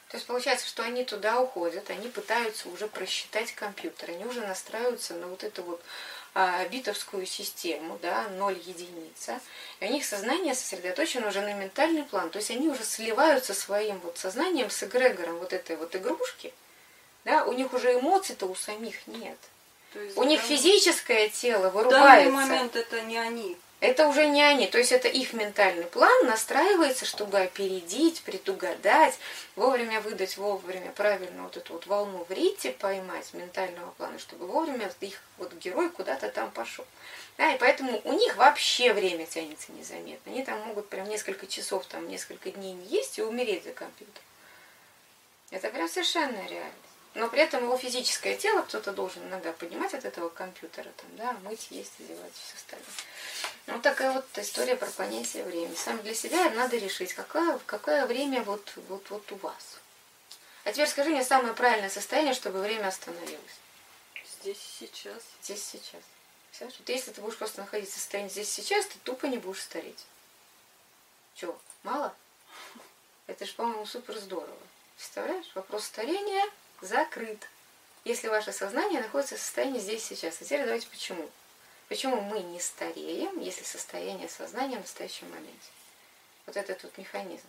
То 0.09 0.17
есть 0.17 0.27
получается, 0.27 0.67
что 0.67 0.83
они 0.83 1.03
туда 1.03 1.41
уходят, 1.41 1.89
они 1.89 2.07
пытаются 2.07 2.69
уже 2.69 2.87
просчитать 2.87 3.53
компьютер, 3.53 4.11
они 4.11 4.25
уже 4.25 4.41
настраиваются 4.41 5.13
на 5.15 5.27
вот 5.27 5.43
эту 5.43 5.63
вот 5.63 5.83
битовскую 6.69 7.25
систему, 7.25 7.97
да, 8.01 8.27
ноль 8.37 8.59
единица. 8.65 9.39
И 9.79 9.85
у 9.85 9.91
них 9.91 10.05
сознание 10.05 10.53
сосредоточено 10.53 11.29
уже 11.29 11.41
на 11.41 11.53
ментальный 11.53 12.03
план. 12.03 12.29
То 12.29 12.39
есть 12.39 12.51
они 12.51 12.67
уже 12.67 12.83
сливаются 12.83 13.53
своим 13.53 13.99
вот 13.99 14.17
сознанием 14.17 14.69
с 14.69 14.83
эгрегором 14.83 15.37
вот 15.37 15.53
этой 15.53 15.77
вот 15.77 15.95
игрушки. 15.95 16.53
Да, 17.23 17.45
у 17.45 17.53
них 17.53 17.73
уже 17.73 17.93
эмоций-то 17.93 18.45
у 18.47 18.55
самих 18.55 19.07
нет. 19.07 19.37
То 19.93 19.99
есть 19.99 20.17
У 20.17 20.23
них 20.23 20.41
физическое 20.41 21.29
тело 21.29 21.69
В 21.69 21.73
данный 21.73 22.25
вырубается. 22.25 22.31
момент 22.31 22.75
это 22.75 23.01
не 23.01 23.17
они. 23.17 23.57
Это 23.85 24.07
уже 24.07 24.25
не 24.25 24.41
они, 24.41 24.65
то 24.65 24.79
есть 24.79 24.91
это 24.91 25.07
их 25.07 25.33
ментальный 25.33 25.85
план 25.85 26.25
настраивается, 26.25 27.05
чтобы 27.05 27.37
опередить, 27.37 28.23
предугадать, 28.23 29.13
вовремя 29.55 30.01
выдать, 30.01 30.37
вовремя 30.37 30.91
правильно 30.91 31.43
вот 31.43 31.55
эту 31.55 31.73
вот 31.73 31.85
волну 31.85 32.25
в 32.27 32.31
рите 32.31 32.71
поймать 32.71 33.31
ментального 33.33 33.91
плана, 33.91 34.17
чтобы 34.17 34.47
вовремя 34.47 34.91
их 35.01 35.21
вот 35.37 35.53
герой 35.53 35.91
куда-то 35.91 36.29
там 36.29 36.49
пошел. 36.49 36.83
Да, 37.37 37.53
и 37.53 37.59
поэтому 37.59 38.01
у 38.05 38.13
них 38.13 38.37
вообще 38.37 38.91
время 38.91 39.27
тянется 39.27 39.71
незаметно. 39.71 40.31
Они 40.31 40.43
там 40.43 40.59
могут 40.61 40.89
прям 40.89 41.07
несколько 41.07 41.45
часов, 41.45 41.85
там 41.85 42.07
несколько 42.07 42.49
дней 42.49 42.73
не 42.73 42.87
есть 42.87 43.19
и 43.19 43.21
умереть 43.21 43.65
за 43.65 43.71
компьютер. 43.71 44.23
Это 45.51 45.69
прям 45.69 45.87
совершенно 45.87 46.43
реально. 46.47 46.73
Но 47.15 47.29
при 47.29 47.39
этом 47.39 47.63
его 47.63 47.77
физическое 47.77 48.35
тело 48.35 48.61
кто-то 48.61 48.91
должен 48.91 49.23
иногда 49.23 49.53
поднимать 49.53 49.93
от 49.93 50.03
этого 50.03 50.27
компьютера, 50.27 50.91
там, 50.97 51.15
да, 51.15 51.31
мыть, 51.43 51.67
есть, 51.71 51.93
одевать, 51.99 52.33
все 52.33 52.55
остальное. 52.55 52.87
Ну, 53.67 53.81
такая 53.81 54.11
вот 54.11 54.25
история 54.37 54.75
про 54.75 54.87
понятие 54.87 55.45
времени. 55.45 55.75
Сам 55.75 56.01
для 56.03 56.13
себя 56.13 56.49
надо 56.51 56.75
решить, 56.75 57.13
какое, 57.13 57.57
какое 57.65 58.05
время 58.05 58.43
вот, 58.43 58.73
вот, 58.89 59.09
вот 59.09 59.31
у 59.31 59.35
вас. 59.37 59.79
А 60.65 60.73
теперь 60.73 60.89
скажи 60.89 61.09
мне 61.09 61.23
самое 61.23 61.53
правильное 61.53 61.89
состояние, 61.89 62.33
чтобы 62.33 62.59
время 62.59 62.87
остановилось. 62.87 63.59
Здесь 64.41 64.57
и 64.57 64.85
сейчас. 64.85 65.23
Здесь 65.41 65.59
и 65.59 65.77
сейчас. 65.77 66.01
Представляешь? 66.49 66.79
Вот 66.79 66.89
если 66.89 67.11
ты 67.11 67.21
будешь 67.21 67.37
просто 67.37 67.61
находиться 67.61 67.95
в 67.95 67.99
состоянии 67.99 68.29
здесь 68.29 68.49
и 68.49 68.61
сейчас, 68.61 68.87
ты 68.87 68.99
тупо 68.99 69.27
не 69.27 69.37
будешь 69.37 69.61
стареть. 69.61 70.05
Чего, 71.35 71.57
мало? 71.83 72.13
Это 73.27 73.45
же, 73.45 73.53
по-моему, 73.53 73.85
супер 73.85 74.17
здорово. 74.17 74.57
Представляешь? 74.97 75.49
Вопрос 75.55 75.85
старения 75.85 76.43
закрыт. 76.81 77.39
Если 78.03 78.27
ваше 78.27 78.51
сознание 78.51 79.01
находится 79.01 79.35
в 79.35 79.39
состоянии 79.39 79.79
здесь 79.79 80.03
и 80.11 80.15
сейчас. 80.15 80.35
А 80.39 80.43
теперь 80.43 80.63
давайте 80.63 80.87
почему. 80.87 81.29
Почему 81.89 82.21
мы 82.21 82.39
не 82.39 82.59
стареем, 82.59 83.39
если 83.39 83.63
состояние 83.63 84.29
сознания 84.29 84.77
в 84.77 84.81
настоящем 84.81 85.29
моменте? 85.29 85.69
Вот 86.45 86.57
этот 86.57 86.83
вот 86.83 86.97
механизм. 86.97 87.47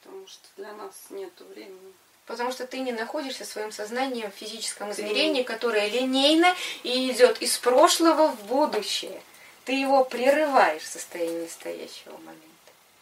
Потому 0.00 0.26
что 0.26 0.46
для 0.56 0.72
нас 0.72 0.94
нет 1.10 1.32
времени. 1.40 1.92
Потому 2.26 2.52
что 2.52 2.66
ты 2.66 2.78
не 2.78 2.92
находишься 2.92 3.44
своим 3.44 3.72
сознанием 3.72 4.30
в 4.30 4.34
физическом 4.34 4.92
измерении, 4.92 5.42
которое 5.42 5.88
линейно 5.88 6.54
и 6.84 7.10
идет 7.10 7.42
из 7.42 7.58
прошлого 7.58 8.28
в 8.28 8.44
будущее. 8.44 9.20
Ты 9.64 9.72
его 9.72 10.04
прерываешь 10.04 10.82
в 10.82 10.86
состоянии 10.86 11.42
настоящего 11.42 12.16
момента. 12.18 12.49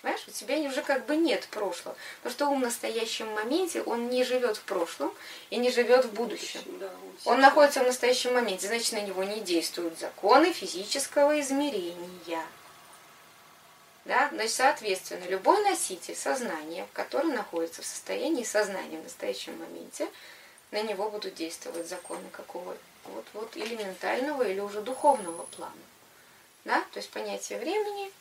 Понимаешь, 0.00 0.24
у 0.28 0.30
тебя 0.30 0.56
уже 0.58 0.82
как 0.82 1.06
бы 1.06 1.16
нет 1.16 1.48
прошлого. 1.50 1.96
Потому 2.22 2.32
что 2.32 2.48
ум 2.48 2.60
в 2.60 2.64
настоящем 2.64 3.32
моменте, 3.32 3.82
он 3.82 4.08
не 4.10 4.22
живет 4.22 4.56
в 4.56 4.62
прошлом 4.62 5.12
и 5.50 5.56
не 5.56 5.72
живет 5.72 6.04
в 6.04 6.12
будущем. 6.12 6.60
Да, 6.78 6.90
он 7.24 7.34
Он 7.34 7.40
находится 7.40 7.80
в 7.80 7.86
настоящем 7.86 8.34
моменте, 8.34 8.68
значит, 8.68 8.92
на 8.92 9.00
него 9.00 9.24
не 9.24 9.40
действуют 9.40 9.98
законы 9.98 10.52
физического 10.52 11.40
измерения. 11.40 12.44
Да? 14.04 14.28
Значит, 14.32 14.52
соответственно, 14.52 15.24
любой 15.26 15.62
носитель 15.64 16.14
сознания, 16.14 16.86
который 16.92 17.32
находится 17.32 17.82
в 17.82 17.86
состоянии 17.86 18.44
сознания 18.44 18.98
в 18.98 19.04
настоящем 19.04 19.58
моменте, 19.58 20.08
на 20.70 20.80
него 20.82 21.10
будут 21.10 21.34
действовать 21.34 21.88
законы 21.88 22.28
какого 22.30 22.76
вот, 23.04 23.24
вот, 23.32 23.56
или 23.56 23.74
ментального, 23.74 24.42
или 24.42 24.60
уже 24.60 24.80
духовного 24.80 25.42
плана. 25.56 25.72
Да? 26.64 26.80
То 26.92 26.98
есть 26.98 27.10
понятие 27.10 27.58
времени, 27.58 28.12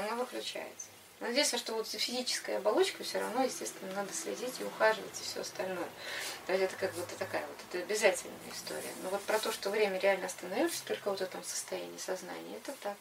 оно 0.00 0.16
выключается. 0.16 0.86
Но 1.20 1.28
единственное, 1.28 1.60
что 1.62 1.74
вот 1.74 1.88
за 1.88 1.98
физической 1.98 2.58
оболочкой 2.58 3.06
все 3.06 3.18
равно, 3.20 3.42
естественно, 3.42 3.90
надо 3.94 4.12
следить 4.12 4.60
и 4.60 4.64
ухаживать 4.64 5.18
и 5.18 5.24
все 5.24 5.40
остальное. 5.40 5.88
То 6.46 6.52
есть 6.52 6.64
это 6.64 6.76
как 6.76 6.92
бы 6.92 7.02
такая 7.18 7.46
вот, 7.46 7.56
это 7.70 7.82
обязательная 7.82 8.36
история. 8.54 8.92
Но 9.02 9.08
вот 9.08 9.22
про 9.22 9.38
то, 9.38 9.50
что 9.50 9.70
время 9.70 9.98
реально 9.98 10.26
остановится 10.26 10.84
только 10.84 11.08
вот 11.08 11.20
в 11.20 11.22
этом 11.22 11.42
состоянии 11.42 11.96
сознания, 11.96 12.56
это 12.58 12.72
так. 12.82 12.96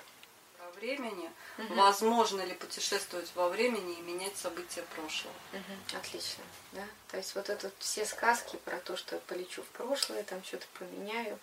Во 0.59 0.71
времени. 0.79 1.29
Мгм. 1.57 1.75
Возможно 1.75 2.41
ли 2.41 2.53
путешествовать 2.53 3.29
во 3.35 3.49
времени 3.49 3.99
и 3.99 4.01
менять 4.01 4.37
события 4.37 4.83
прошлого? 4.95 5.33
Мгм, 5.51 5.99
Отлично, 5.99 6.43
да. 6.71 6.87
То 7.11 7.17
есть 7.17 7.35
вот 7.35 7.49
это 7.49 7.67
вот 7.67 7.75
все 7.79 8.05
сказки 8.05 8.55
про 8.63 8.77
то, 8.77 8.95
что 8.95 9.15
я 9.15 9.21
полечу 9.27 9.61
в 9.61 9.67
прошлое, 9.67 10.23
там 10.23 10.41
что-то 10.43 10.67
поменяю. 10.79 11.37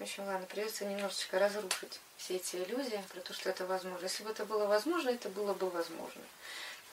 В 0.00 0.02
общем, 0.02 0.24
ладно, 0.24 0.46
придется 0.46 0.86
немножечко 0.86 1.38
разрушить 1.38 2.00
все 2.16 2.36
эти 2.36 2.56
иллюзии 2.56 3.04
про 3.12 3.20
то, 3.20 3.34
что 3.34 3.50
это 3.50 3.66
возможно. 3.66 4.02
Если 4.02 4.22
бы 4.22 4.30
это 4.30 4.46
было 4.46 4.64
возможно, 4.66 5.10
это 5.10 5.28
было 5.28 5.52
бы 5.52 5.68
возможно. 5.68 6.22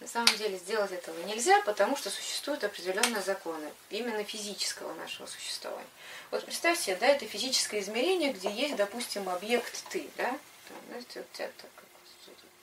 На 0.01 0.07
самом 0.07 0.35
деле 0.35 0.57
сделать 0.57 0.91
этого 0.91 1.17
нельзя, 1.23 1.61
потому 1.61 1.95
что 1.95 2.09
существуют 2.09 2.65
определенные 2.65 3.21
законы 3.21 3.71
именно 3.89 4.25
физического 4.25 4.93
нашего 4.95 5.25
существования. 5.25 5.87
Вот 6.31 6.43
представь 6.43 6.77
себе, 6.81 6.97
да, 6.97 7.07
это 7.07 7.25
физическое 7.25 7.79
измерение, 7.79 8.33
где 8.33 8.51
есть, 8.51 8.75
допустим, 8.75 9.29
объект 9.29 9.85
ты, 9.89 10.09
да, 10.17 10.37
там, 10.67 10.77
знаете, 10.89 11.21
у 11.21 11.35
тебя 11.35 11.49
так, 11.61 11.71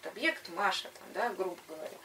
вот 0.05 0.13
объект 0.13 0.49
Маша, 0.51 0.89
там, 0.99 1.13
да, 1.15 1.29
грубо 1.31 1.59
говоря. 1.69 1.97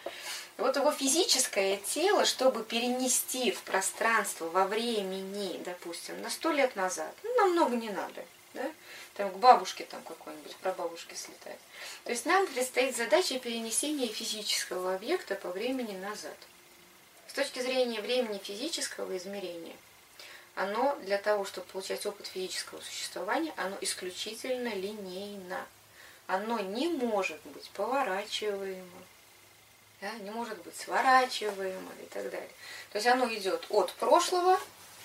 Вот 0.58 0.75
его 0.75 0.91
физическое 0.91 1.77
тело, 1.77 2.25
чтобы 2.25 2.63
перенести 2.63 3.51
в 3.51 3.62
пространство 3.63 4.46
во 4.50 4.65
времени, 4.65 5.62
допустим, 5.63 6.22
на 6.22 6.29
сто 6.29 6.51
лет 6.51 6.75
назад, 6.75 7.13
ну, 7.24 7.34
намного 7.36 7.75
не 7.75 7.89
надо, 7.89 8.25
да? 8.53 8.70
там 9.15 9.32
к 9.32 9.38
бабушке 9.38 9.86
там 9.86 10.01
какой-нибудь, 10.03 10.56
про 10.58 10.74
бабушки 10.74 11.13
слетать. 11.13 11.60
То 12.03 12.12
есть 12.12 12.25
нам 12.25 12.46
предстоит 12.48 12.96
задача 12.96 13.39
перенесения 13.39 14.08
физического 14.08 14.96
объекта 14.96 15.36
по 15.36 15.50
времени 15.50 15.98
назад. 15.98 16.36
С 17.27 17.34
точки 17.34 17.60
зрения 17.60 18.01
времени 18.01 18.39
физического 18.39 19.15
измерения, 19.18 19.75
оно 20.56 20.98
для 21.03 21.18
того, 21.18 21.46
чтобы 21.46 21.68
получать 21.68 22.06
опыт 22.06 22.27
физического 22.27 22.82
существования, 22.82 23.53
оно 23.56 23.77
исключительно 23.82 24.74
линейно. 24.74 25.65
Оно 26.29 26.59
не 26.59 26.88
может 26.89 27.39
быть 27.43 27.67
поворачиваемо, 27.71 29.01
да, 30.00 30.12
не 30.19 30.29
может 30.29 30.59
быть 30.59 30.77
сворачиваемо 30.77 31.91
и 32.03 32.05
так 32.05 32.29
далее. 32.29 32.51
То 32.91 33.00
есть 33.00 33.07
оно 33.07 33.33
идет 33.33 33.65
от 33.69 33.91
прошлого 33.93 34.59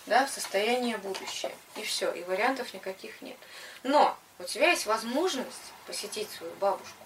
да, 0.04 0.26
в 0.26 0.30
состояние 0.30 0.98
будущее. 0.98 1.54
И 1.76 1.82
все, 1.82 2.12
и 2.12 2.22
вариантов 2.24 2.74
никаких 2.74 3.22
нет. 3.22 3.38
Но 3.84 4.14
у 4.38 4.44
тебя 4.44 4.68
есть 4.70 4.84
возможность 4.84 5.72
посетить 5.86 6.30
свою 6.30 6.52
бабушку 6.56 7.04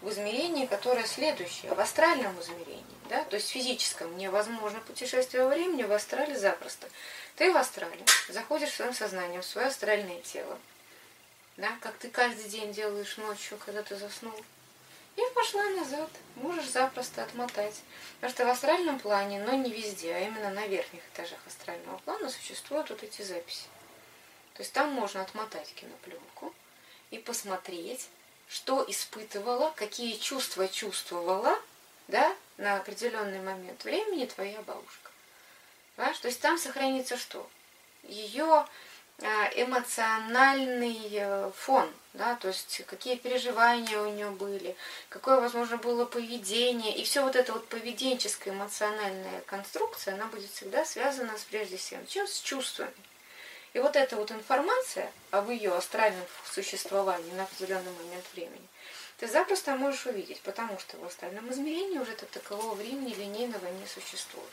в 0.00 0.10
измерении, 0.10 0.66
которое 0.66 1.06
следующее, 1.06 1.72
в 1.72 1.78
астральном 1.78 2.40
измерении. 2.40 2.84
Да? 3.08 3.22
То 3.22 3.36
есть 3.36 3.50
в 3.50 3.52
физическом 3.52 4.18
невозможно 4.18 4.80
путешествие 4.80 5.44
во 5.44 5.50
времени, 5.50 5.84
в 5.84 5.92
астрале 5.92 6.36
запросто. 6.36 6.88
Ты 7.36 7.52
в 7.52 7.56
астрале 7.56 8.04
заходишь 8.30 8.70
в 8.70 8.74
своем 8.74 8.94
сознании, 8.94 9.38
в 9.38 9.44
свое 9.44 9.68
астральное 9.68 10.20
тело. 10.22 10.58
Да? 11.60 11.76
Как 11.82 11.98
ты 11.98 12.08
каждый 12.08 12.48
день 12.48 12.72
делаешь 12.72 13.18
ночью, 13.18 13.58
когда 13.58 13.82
ты 13.82 13.94
заснул. 13.94 14.34
И 15.16 15.20
пошла 15.34 15.62
назад. 15.70 16.08
Можешь 16.36 16.70
запросто 16.70 17.22
отмотать. 17.22 17.82
Потому 18.14 18.32
что 18.32 18.46
в 18.46 18.48
астральном 18.48 18.98
плане, 18.98 19.44
но 19.44 19.52
не 19.52 19.70
везде, 19.70 20.14
а 20.14 20.20
именно 20.20 20.50
на 20.50 20.66
верхних 20.66 21.06
этажах 21.12 21.38
астрального 21.46 21.98
плана 21.98 22.30
существуют 22.30 22.88
вот 22.88 23.02
эти 23.02 23.20
записи. 23.20 23.66
То 24.54 24.62
есть 24.62 24.72
там 24.72 24.90
можно 24.90 25.20
отмотать 25.20 25.74
кинопленку 25.74 26.54
и 27.10 27.18
посмотреть, 27.18 28.08
что 28.48 28.82
испытывала, 28.88 29.70
какие 29.76 30.16
чувства 30.16 30.66
чувствовала 30.66 31.58
да, 32.08 32.34
на 32.56 32.76
определенный 32.76 33.40
момент 33.40 33.84
времени 33.84 34.24
твоя 34.24 34.62
бабушка. 34.62 35.10
Понимаешь? 35.96 36.18
То 36.20 36.28
есть 36.28 36.40
там 36.40 36.56
сохранится 36.56 37.18
что? 37.18 37.46
Ее 38.04 38.66
эмоциональный 39.54 40.98
э, 41.12 41.50
фон, 41.54 41.90
да, 42.14 42.36
то 42.36 42.48
есть 42.48 42.82
какие 42.86 43.16
переживания 43.16 44.00
у 44.00 44.10
нее 44.10 44.30
были, 44.30 44.76
какое, 45.08 45.40
возможно, 45.40 45.76
было 45.76 46.04
поведение, 46.04 46.96
и 46.96 47.04
все 47.04 47.22
вот 47.22 47.36
эта 47.36 47.52
вот 47.52 47.68
поведенческая 47.68 48.54
эмоциональная 48.54 49.42
конструкция, 49.42 50.14
она 50.14 50.26
будет 50.26 50.50
всегда 50.50 50.84
связана 50.84 51.36
с 51.36 51.42
прежде 51.44 51.76
всего 51.76 52.00
чем 52.06 52.26
с 52.26 52.40
чувствами. 52.40 52.92
И 53.72 53.78
вот 53.78 53.94
эта 53.94 54.16
вот 54.16 54.32
информация 54.32 55.12
об 55.30 55.50
ее 55.50 55.72
астральном 55.74 56.24
существовании 56.50 57.32
на 57.32 57.44
определенный 57.44 57.92
момент 57.92 58.24
времени, 58.34 58.66
ты 59.20 59.28
запросто 59.28 59.76
можешь 59.76 60.06
увидеть, 60.06 60.40
потому 60.40 60.78
что 60.78 60.96
в 60.96 61.04
астральном 61.04 61.52
измерении 61.52 61.98
уже 61.98 62.12
такового 62.12 62.74
времени 62.74 63.12
линейного 63.12 63.66
не 63.66 63.86
существует. 63.86 64.48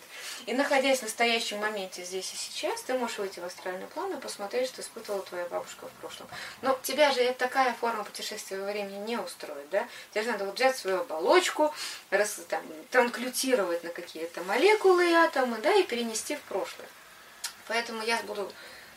И 0.45 0.53
находясь 0.53 0.99
в 0.99 1.03
настоящем 1.03 1.59
моменте 1.59 2.03
здесь 2.03 2.33
и 2.33 2.35
сейчас, 2.35 2.81
ты 2.81 2.93
можешь 2.95 3.17
выйти 3.17 3.39
в 3.39 3.45
астральный 3.45 3.87
план 3.87 4.11
и 4.11 4.19
посмотреть, 4.19 4.67
что 4.67 4.81
испытывала 4.81 5.23
твоя 5.23 5.45
бабушка 5.45 5.87
в 5.87 5.91
прошлом. 6.01 6.27
Но 6.61 6.77
тебя 6.83 7.13
же 7.13 7.33
такая 7.35 7.73
форма 7.75 8.03
путешествия 8.03 8.59
во 8.59 8.69
времени 8.69 8.97
не 9.05 9.15
устроит, 9.15 9.69
да? 9.69 9.87
Тебе 10.11 10.25
же 10.25 10.31
надо 10.33 10.43
вот 10.43 10.55
взять 10.55 10.75
свою 10.75 10.99
оболочку, 10.99 11.73
раз, 12.09 12.37
там, 12.49 12.61
транклютировать 12.91 13.85
на 13.85 13.89
какие-то 13.89 14.43
молекулы 14.43 15.09
и 15.09 15.13
атомы, 15.13 15.59
да, 15.59 15.73
и 15.75 15.83
перенести 15.83 16.35
в 16.35 16.41
прошлое. 16.41 16.89
Поэтому 17.69 18.03
я 18.03 18.21
буду 18.23 18.51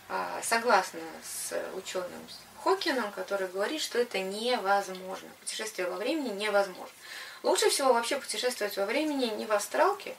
а, 0.08 0.40
согласна 0.42 0.98
с 1.22 1.54
ученым 1.76 2.26
Хокином, 2.62 3.10
который 3.12 3.49
говорит, 3.49 3.80
что 3.82 3.99
это 3.99 4.18
невозможно. 4.18 5.28
Путешествие 5.40 5.88
во 5.88 5.96
времени 5.96 6.30
невозможно. 6.30 6.94
Лучше 7.42 7.70
всего 7.70 7.92
вообще 7.92 8.18
путешествовать 8.18 8.76
во 8.76 8.86
времени 8.86 9.26
не 9.26 9.46
в 9.46 9.52
астралке, 9.52 10.14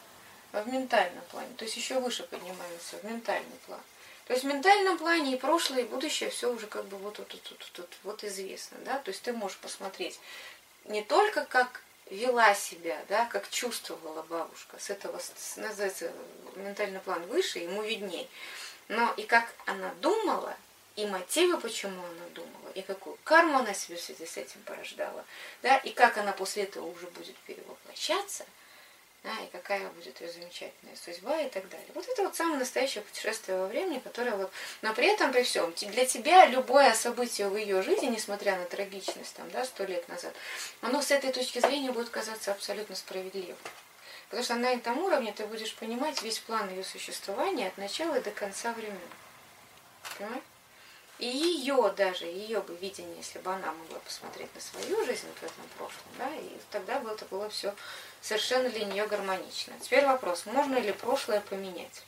а 0.51 0.63
в 0.63 0.67
ментальном 0.67 1.23
плане. 1.31 1.49
То 1.57 1.65
есть 1.65 1.77
еще 1.77 1.99
выше 1.99 2.23
поднимаемся, 2.23 2.97
в 2.97 3.03
ментальный 3.03 3.57
план. 3.65 3.79
То 4.25 4.33
есть 4.33 4.43
в 4.43 4.47
ментальном 4.47 4.97
плане 4.97 5.33
и 5.33 5.37
прошлое, 5.37 5.81
и 5.81 5.85
будущее 5.85 6.29
все 6.29 6.51
уже 6.51 6.67
как 6.67 6.85
бы 6.85 6.97
вот, 6.97 7.19
вот, 7.19 7.31
вот, 7.33 7.43
вот, 7.49 7.71
вот, 7.77 7.89
вот 8.03 8.23
известно. 8.23 8.77
Да? 8.85 8.97
То 8.99 9.09
есть 9.09 9.21
ты 9.21 9.33
можешь 9.33 9.57
посмотреть 9.57 10.19
не 10.85 11.03
только 11.03 11.45
как 11.45 11.83
вела 12.09 12.53
себя, 12.55 12.99
да, 13.07 13.25
как 13.25 13.49
чувствовала 13.49 14.21
бабушка, 14.23 14.77
с 14.79 14.89
этого 14.89 15.21
называется 15.55 16.11
ментальный 16.55 16.99
план 16.99 17.21
выше, 17.27 17.59
ему 17.59 17.81
видней 17.83 18.29
но 18.91 19.13
и 19.15 19.23
как 19.23 19.53
она 19.65 19.93
думала, 20.01 20.55
и 20.95 21.05
мотивы, 21.05 21.59
почему 21.59 22.03
она 22.03 22.27
думала, 22.33 22.69
и 22.75 22.81
какую 22.81 23.17
карму 23.23 23.59
она 23.59 23.73
себе 23.73 23.97
в 23.97 24.01
связи 24.01 24.25
с 24.25 24.37
этим 24.37 24.61
порождала, 24.63 25.25
да, 25.61 25.77
и 25.77 25.91
как 25.91 26.17
она 26.17 26.31
после 26.33 26.63
этого 26.63 26.85
уже 26.85 27.07
будет 27.07 27.35
перевоплощаться, 27.37 28.45
да, 29.23 29.31
и 29.43 29.47
какая 29.51 29.87
будет 29.89 30.19
ее 30.19 30.31
замечательная 30.31 30.95
судьба 30.95 31.41
и 31.41 31.49
так 31.49 31.69
далее. 31.69 31.87
Вот 31.93 32.07
это 32.07 32.23
вот 32.23 32.35
самое 32.35 32.57
настоящее 32.57 33.03
путешествие 33.03 33.57
во 33.57 33.67
времени, 33.67 33.99
которое 33.99 34.35
вот, 34.35 34.51
но 34.81 34.93
при 34.93 35.07
этом 35.07 35.31
при 35.31 35.43
всем, 35.43 35.71
для 35.73 36.05
тебя 36.05 36.47
любое 36.47 36.93
событие 36.93 37.47
в 37.47 37.55
ее 37.55 37.83
жизни, 37.83 38.07
несмотря 38.07 38.57
на 38.57 38.65
трагичность, 38.65 39.35
там, 39.35 39.49
да, 39.51 39.63
сто 39.63 39.85
лет 39.85 40.07
назад, 40.09 40.33
оно 40.81 41.01
с 41.01 41.11
этой 41.11 41.31
точки 41.31 41.59
зрения 41.59 41.91
будет 41.91 42.09
казаться 42.09 42.51
абсолютно 42.51 42.95
справедливым. 42.95 43.57
Потому 44.29 44.43
что 44.43 44.55
на 44.55 44.71
этом 44.71 44.97
уровне 44.99 45.33
ты 45.33 45.45
будешь 45.45 45.75
понимать 45.75 46.21
весь 46.21 46.39
план 46.39 46.69
ее 46.69 46.83
существования 46.83 47.67
от 47.67 47.77
начала 47.77 48.19
до 48.21 48.31
конца 48.31 48.71
времен. 48.73 48.97
Понимаешь? 50.17 50.43
И 51.21 51.27
ее 51.27 51.93
даже, 51.95 52.25
ее 52.25 52.61
бы 52.61 52.75
видение, 52.75 53.15
если 53.17 53.37
бы 53.37 53.53
она 53.53 53.71
могла 53.71 53.99
посмотреть 53.99 54.49
на 54.55 54.59
свою 54.59 55.05
жизнь 55.05 55.27
вот 55.27 55.37
в 55.37 55.43
этом 55.43 55.69
прошлом, 55.77 56.07
да, 56.17 56.27
и 56.35 56.57
тогда 56.71 56.99
бы 56.99 57.11
это 57.11 57.25
было 57.25 57.47
все 57.49 57.75
совершенно 58.21 58.71
для 58.71 58.85
нее 58.85 59.05
гармонично. 59.05 59.73
Теперь 59.81 60.03
вопрос, 60.03 60.47
можно 60.47 60.79
ли 60.79 60.91
прошлое 60.91 61.39
поменять? 61.41 62.01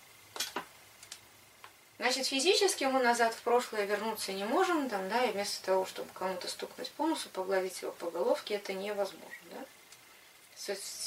Значит, 1.99 2.25
физически 2.25 2.85
мы 2.85 3.03
назад 3.03 3.35
в 3.35 3.41
прошлое 3.43 3.85
вернуться 3.85 4.33
не 4.33 4.45
можем, 4.45 4.89
там, 4.89 5.07
да, 5.09 5.23
и 5.25 5.31
вместо 5.31 5.63
того, 5.63 5.85
чтобы 5.85 6.09
кому-то 6.15 6.47
стукнуть 6.47 6.89
по 6.89 7.05
носу, 7.05 7.29
погладить 7.29 7.83
его 7.83 7.91
по 7.91 8.09
головке, 8.09 8.55
это 8.55 8.73
невозможно, 8.73 9.29
да 9.51 9.63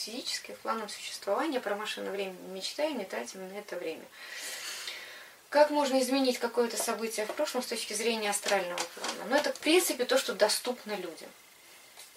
физических 0.07 0.59
планов 0.59 0.91
существования, 0.91 1.61
про 1.61 1.75
машину 1.77 2.11
времени 2.11 2.37
мечтаем, 2.49 2.99
не 2.99 3.05
тратим 3.05 3.49
на 3.49 3.59
это 3.59 3.77
время. 3.77 4.05
Как 5.51 5.71
можно 5.71 6.01
изменить 6.01 6.39
какое-то 6.39 6.77
событие 6.77 7.25
в 7.27 7.33
прошлом 7.35 7.63
с 7.63 7.67
точки 7.67 7.93
зрения 7.93 8.31
астрального 8.31 8.81
плана? 8.95 9.25
Ну, 9.29 9.37
это, 9.37 9.53
в 9.53 9.61
принципе, 9.61 10.05
то, 10.05 10.19
что 10.19 10.35
доступно 10.35 10.95
людям. 10.97 11.31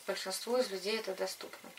Большинству 0.08 0.58
из 0.58 0.70
людей 0.72 0.98
это 0.98 1.14
доступно. 1.14 1.70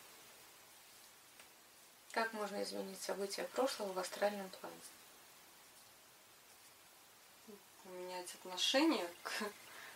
Как 2.12 2.32
можно 2.32 2.62
изменить 2.62 3.00
события 3.02 3.44
прошлого 3.54 3.92
в 3.92 3.98
астральном 3.98 4.48
плане? 4.60 4.76
Менять 7.84 8.32
отношение 8.34 9.08
к, 9.24 9.30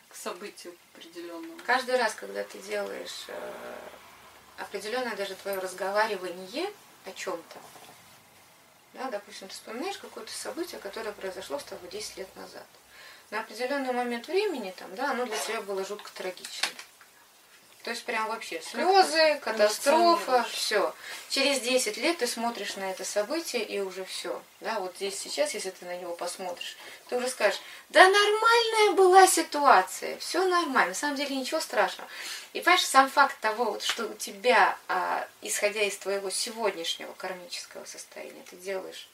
к 0.08 0.16
событию 0.16 0.76
определенному. 0.92 1.56
Каждый 1.64 1.96
раз, 1.96 2.14
когда 2.14 2.42
ты 2.42 2.58
делаешь 2.58 3.24
э, 3.28 3.78
определенное 4.58 5.14
даже 5.14 5.36
твое 5.36 5.58
разговаривание 5.58 6.72
о 7.04 7.12
чем-то. 7.12 7.58
Да, 8.94 9.10
допустим, 9.10 9.48
ты 9.48 9.54
вспоминаешь 9.54 9.98
какое-то 9.98 10.32
событие, 10.32 10.80
которое 10.80 11.12
произошло 11.12 11.58
с 11.58 11.64
тобой 11.64 11.90
10 11.90 12.16
лет 12.16 12.36
назад. 12.36 12.66
На 13.30 13.40
определенный 13.40 13.92
момент 13.92 14.28
времени 14.28 14.72
там, 14.76 14.94
да, 14.94 15.10
оно 15.10 15.26
для 15.26 15.36
тебя 15.36 15.60
было 15.62 15.84
жутко 15.84 16.10
трагичным. 16.14 16.70
То 17.84 17.90
есть 17.90 18.02
прям 18.04 18.28
вообще 18.28 18.62
слезы, 18.62 19.38
катастрофа, 19.42 20.42
все. 20.50 20.94
Через 21.28 21.60
10 21.60 21.98
лет 21.98 22.16
ты 22.16 22.26
смотришь 22.26 22.76
на 22.76 22.90
это 22.90 23.04
событие 23.04 23.62
и 23.62 23.78
уже 23.80 24.06
все. 24.06 24.42
Да, 24.60 24.80
вот 24.80 24.96
здесь 24.96 25.18
сейчас, 25.18 25.52
если 25.52 25.68
ты 25.68 25.84
на 25.84 25.94
него 25.98 26.16
посмотришь, 26.16 26.78
ты 27.10 27.16
уже 27.18 27.28
скажешь, 27.28 27.60
да 27.90 28.02
нормальная 28.08 28.92
была 28.96 29.26
ситуация, 29.26 30.16
все 30.16 30.48
нормально, 30.48 30.88
на 30.88 30.94
самом 30.94 31.16
деле 31.16 31.36
ничего 31.36 31.60
страшного. 31.60 32.08
И 32.54 32.60
понимаешь, 32.60 32.86
сам 32.86 33.10
факт 33.10 33.38
того, 33.40 33.72
вот, 33.72 33.82
что 33.82 34.06
у 34.06 34.14
тебя, 34.14 34.78
а, 34.88 35.28
исходя 35.42 35.82
из 35.82 35.98
твоего 35.98 36.30
сегодняшнего 36.30 37.12
кармического 37.12 37.84
состояния, 37.84 38.42
ты 38.48 38.56
делаешь 38.56 39.10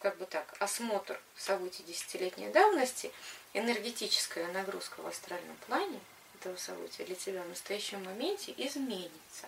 как 0.00 0.18
бы 0.18 0.26
так, 0.26 0.52
осмотр 0.58 1.16
событий 1.36 1.84
десятилетней 1.84 2.48
давности, 2.48 3.12
энергетическая 3.52 4.48
нагрузка 4.48 5.00
в 5.00 5.06
астральном 5.06 5.56
плане– 5.68 6.00
этого 6.42 6.56
события 6.56 7.04
для 7.04 7.14
тебя 7.14 7.42
в 7.42 7.48
настоящем 7.48 8.04
моменте 8.04 8.52
изменится. 8.56 9.46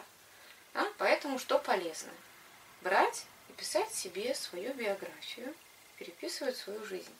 А? 0.74 0.84
Поэтому 0.98 1.40
что 1.40 1.58
полезно? 1.58 2.12
Брать 2.82 3.26
и 3.48 3.52
писать 3.52 3.92
себе 3.92 4.34
свою 4.34 4.72
биографию, 4.74 5.54
переписывать 5.98 6.56
свою 6.56 6.84
жизнь. 6.86 7.14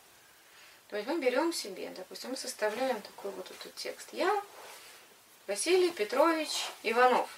То 0.89 0.97
есть 0.97 1.09
мы 1.09 1.19
берем 1.19 1.53
себе, 1.53 1.91
допустим, 1.97 2.31
мы 2.31 2.37
составляем 2.37 3.01
такой 3.03 3.33
вот 3.33 3.51
этот 3.51 3.75
текст. 3.75 4.09
Я, 4.13 4.43
Василий 5.49 5.91
Петрович 5.91 6.51
Иванов, 6.85 7.29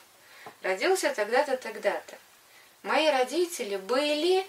родился 0.62 1.14
тогда-то, 1.14 1.57
тогда-то. 1.57 2.18
Мои 2.83 3.09
родители 3.09 3.77
были, 3.77 4.46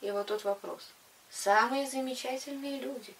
и 0.00 0.10
вот 0.10 0.26
тут 0.26 0.42
вопрос, 0.42 0.88
самые 1.30 1.88
замечательные 1.88 2.80
люди. 2.80 3.14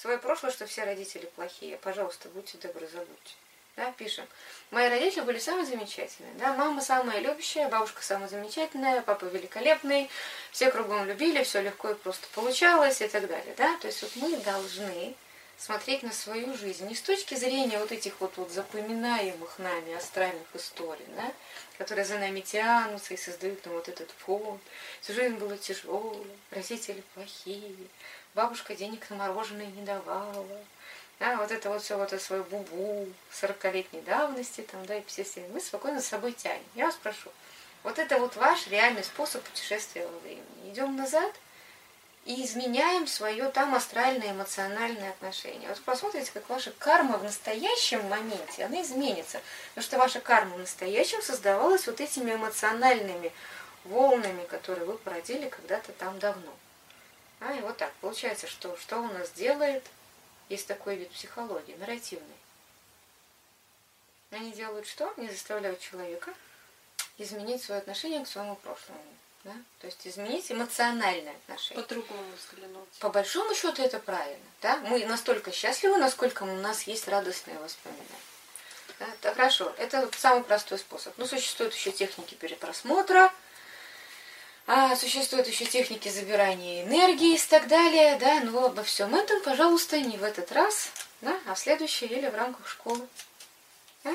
Свое 0.00 0.18
прошлое, 0.18 0.52
что 0.52 0.64
все 0.64 0.84
родители 0.84 1.26
плохие, 1.34 1.76
пожалуйста, 1.78 2.28
будьте 2.28 2.56
добры, 2.58 2.86
забудьте. 2.86 3.34
Да, 3.74 3.90
пишем. 3.92 4.26
Мои 4.70 4.88
родители 4.88 5.22
были 5.22 5.40
самые 5.40 5.66
замечательные. 5.66 6.32
Да? 6.34 6.54
Мама 6.54 6.80
самая 6.80 7.18
любящая, 7.18 7.68
бабушка 7.68 8.00
самая 8.04 8.28
замечательная, 8.28 9.02
папа 9.02 9.24
великолепный, 9.24 10.08
все 10.52 10.70
кругом 10.70 11.04
любили, 11.04 11.42
все 11.42 11.62
легко 11.62 11.90
и 11.90 11.94
просто 11.94 12.28
получалось 12.32 13.00
и 13.00 13.08
так 13.08 13.26
далее. 13.26 13.52
Да? 13.56 13.76
То 13.78 13.88
есть 13.88 14.00
вот 14.02 14.14
мы 14.16 14.36
должны 14.36 15.16
смотреть 15.58 16.04
на 16.04 16.12
свою 16.12 16.56
жизнь 16.56 16.86
не 16.86 16.94
с 16.94 17.02
точки 17.02 17.34
зрения 17.34 17.78
вот 17.78 17.90
этих 17.90 18.20
вот, 18.20 18.36
вот 18.36 18.50
запоминаемых 18.52 19.58
нами 19.58 19.94
астральных 19.94 20.46
историй, 20.54 21.04
да, 21.16 21.32
которые 21.76 22.04
за 22.04 22.18
нами 22.18 22.40
тянутся 22.40 23.14
и 23.14 23.16
создают 23.16 23.64
нам 23.66 23.74
вот 23.74 23.88
этот 23.88 24.08
фон. 24.18 24.60
Всю 25.00 25.14
жизнь 25.14 25.34
было 25.34 25.58
тяжело, 25.58 26.24
родители 26.52 27.02
плохие, 27.14 27.74
бабушка 28.34 28.76
денег 28.76 29.10
на 29.10 29.16
мороженое 29.16 29.66
не 29.66 29.82
давала, 29.82 30.46
да, 31.18 31.36
вот 31.36 31.50
это 31.50 31.68
вот 31.70 31.82
все 31.82 31.98
вот 31.98 32.12
это 32.12 32.22
свое 32.22 32.44
бубу 32.44 33.08
40-летней 33.32 34.02
давности, 34.02 34.60
там, 34.60 34.86
да, 34.86 34.98
и 34.98 35.04
все, 35.06 35.24
все, 35.24 35.40
мы 35.52 35.60
спокойно 35.60 36.00
с 36.00 36.06
собой 36.06 36.32
тянем. 36.32 36.62
Я 36.76 36.86
вас 36.86 36.94
прошу, 36.94 37.32
вот 37.82 37.98
это 37.98 38.18
вот 38.18 38.36
ваш 38.36 38.68
реальный 38.68 39.02
способ 39.02 39.42
путешествия 39.42 40.06
во 40.06 40.18
времени. 40.20 40.70
Идем 40.70 40.94
назад– 40.96 41.34
и 42.28 42.44
изменяем 42.44 43.06
свое 43.06 43.48
там 43.48 43.74
астральное 43.74 44.32
эмоциональное 44.32 45.12
отношение. 45.12 45.66
Вот 45.70 45.80
посмотрите, 45.80 46.30
как 46.30 46.46
ваша 46.50 46.72
карма 46.72 47.16
в 47.16 47.24
настоящем 47.24 48.06
моменте, 48.06 48.66
она 48.66 48.82
изменится. 48.82 49.40
Потому 49.70 49.84
что 49.86 49.96
ваша 49.96 50.20
карма 50.20 50.56
в 50.56 50.58
настоящем 50.58 51.22
создавалась 51.22 51.86
вот 51.86 52.02
этими 52.02 52.34
эмоциональными 52.34 53.32
волнами, 53.84 54.44
которые 54.44 54.84
вы 54.84 54.98
породили 54.98 55.48
когда-то 55.48 55.92
там 55.92 56.18
давно. 56.18 56.54
А, 57.40 57.54
и 57.54 57.62
вот 57.62 57.78
так. 57.78 57.94
Получается, 58.02 58.46
что, 58.46 58.76
что 58.76 58.98
у 58.98 59.08
нас 59.08 59.30
делает, 59.30 59.86
есть 60.50 60.66
такой 60.66 60.96
вид 60.96 61.10
психологии, 61.10 61.76
нарративный. 61.78 62.26
Они 64.32 64.52
делают 64.52 64.86
что? 64.86 65.14
Они 65.16 65.30
заставляют 65.30 65.80
человека 65.80 66.34
изменить 67.16 67.62
свое 67.62 67.80
отношение 67.80 68.22
к 68.22 68.28
своему 68.28 68.56
прошлому. 68.56 69.00
Да? 69.44 69.52
То 69.80 69.86
есть 69.86 70.06
изменить 70.06 70.50
эмоциональное 70.50 71.32
отношение. 71.32 71.82
По-другому 71.82 72.22
взглянуть. 72.36 72.88
По 72.98 73.08
большому 73.08 73.54
счету 73.54 73.82
это 73.82 73.98
правильно. 73.98 74.44
Да? 74.60 74.78
Мы 74.78 75.04
настолько 75.06 75.52
счастливы, 75.52 75.96
насколько 75.98 76.42
у 76.42 76.56
нас 76.56 76.82
есть 76.82 77.06
радостные 77.08 77.58
воспоминания. 77.58 78.04
Да? 78.98 79.06
Это 79.06 79.34
хорошо. 79.34 79.72
Это 79.78 80.08
самый 80.16 80.42
простой 80.42 80.78
способ. 80.78 81.16
Но 81.18 81.26
существуют 81.26 81.74
еще 81.74 81.92
техники 81.92 82.34
перепросмотра, 82.34 83.32
а 84.66 84.96
существуют 84.96 85.46
еще 85.46 85.64
техники 85.64 86.08
забирания 86.08 86.82
энергии 86.84 87.36
и 87.36 87.38
так 87.48 87.68
далее. 87.68 88.18
Да? 88.18 88.40
Но 88.40 88.66
обо 88.66 88.82
всем 88.82 89.14
этом, 89.14 89.40
пожалуйста, 89.42 90.00
не 90.00 90.16
в 90.16 90.24
этот 90.24 90.50
раз, 90.50 90.90
да? 91.20 91.38
а 91.46 91.54
в 91.54 91.58
следующий 91.58 92.06
или 92.06 92.28
в 92.28 92.34
рамках 92.34 92.66
школы. 92.68 93.06
Да? 94.02 94.14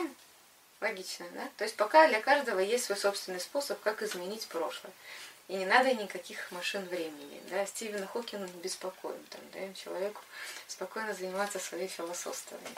Логично, 0.84 1.26
да? 1.30 1.50
То 1.56 1.63
есть 1.63 1.78
пока 1.78 2.10
для 2.10 2.19
каждого 2.19 2.60
есть 2.60 2.84
свой 2.84 2.98
собственный 2.98 3.39
способ, 3.39 3.80
как 3.80 4.02
изменить 4.02 4.46
прошлое. 4.48 4.91
И 5.48 5.56
не 5.56 5.65
надо 5.65 5.93
никаких 5.93 6.52
машин 6.52 6.84
времени. 6.86 7.41
Да? 7.50 7.65
Стивена 7.65 8.06
Хокина 8.06 8.43
не 8.43 8.62
беспокоим. 8.62 9.24
Там, 9.30 9.39
даем 9.52 9.74
человеку 9.76 10.22
спокойно 10.67 11.13
заниматься 11.13 11.60
своей 11.60 11.88
философствованием. 11.88 12.76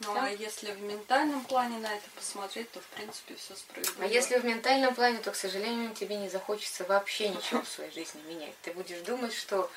Ну 0.00 0.14
да? 0.14 0.26
а 0.26 0.30
если 0.30 0.72
в 0.72 0.80
ментальном 0.82 1.44
плане 1.44 1.78
на 1.78 1.94
это 1.94 2.10
посмотреть, 2.16 2.70
то 2.72 2.80
в 2.80 2.86
принципе 2.86 3.36
все 3.36 3.54
справедливо. 3.54 4.04
А 4.04 4.06
если 4.06 4.38
в 4.38 4.44
ментальном 4.44 4.94
плане, 4.96 5.18
то, 5.18 5.30
к 5.30 5.36
сожалению, 5.36 5.94
тебе 5.94 6.16
не 6.16 6.28
захочется 6.28 6.84
вообще 6.84 7.28
ничего 7.28 7.62
в 7.62 7.68
своей 7.68 7.92
жизни 7.92 8.20
менять. 8.22 8.54
Ты 8.62 8.72
будешь 8.72 9.00
думать, 9.02 9.32
что 9.34 9.70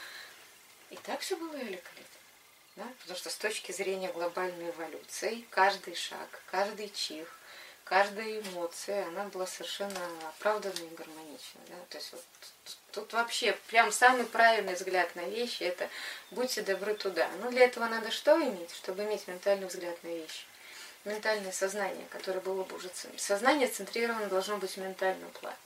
и 0.89 0.95
так 0.97 1.19
все 1.19 1.38
было 1.38 1.54
великолепно. 1.54 2.06
Да? 2.76 2.88
Потому 3.02 3.19
что 3.19 3.30
с 3.30 3.36
точки 3.36 3.71
зрения 3.71 4.12
глобальной 4.12 4.71
эволюции, 4.71 5.45
каждый 5.52 5.93
шаг, 5.93 6.41
каждый 6.47 6.89
чих, 6.89 7.38
каждая 7.91 8.39
эмоция, 8.39 9.06
она 9.08 9.25
была 9.25 9.45
совершенно 9.45 9.99
оправданной 10.30 10.88
и 10.88 10.95
гармоничной. 10.95 11.62
Да? 11.67 11.75
То 11.89 11.97
есть 11.97 12.13
вот 12.13 12.23
тут 12.93 13.12
вообще 13.12 13.51
прям 13.67 13.91
самый 13.91 14.25
правильный 14.25 14.75
взгляд 14.75 15.13
на 15.17 15.25
вещи 15.25 15.63
это 15.63 15.89
будьте 16.32 16.62
добры 16.62 16.93
туда. 16.93 17.30
Но 17.41 17.51
для 17.51 17.65
этого 17.65 17.88
надо 17.88 18.10
что 18.10 18.41
иметь, 18.41 18.73
чтобы 18.73 19.04
иметь 19.04 19.27
ментальный 19.27 19.67
взгляд 19.67 20.01
на 20.04 20.08
вещи? 20.08 20.45
Ментальное 21.04 21.51
сознание, 21.51 22.06
которое 22.12 22.39
было 22.39 22.63
бы 22.63 22.77
уже... 22.77 22.89
Сознание 23.17 23.67
центрировано 23.67 24.27
должно 24.27 24.56
быть 24.56 24.71
в 24.71 24.77
ментальном 24.77 25.30
плане. 25.32 25.58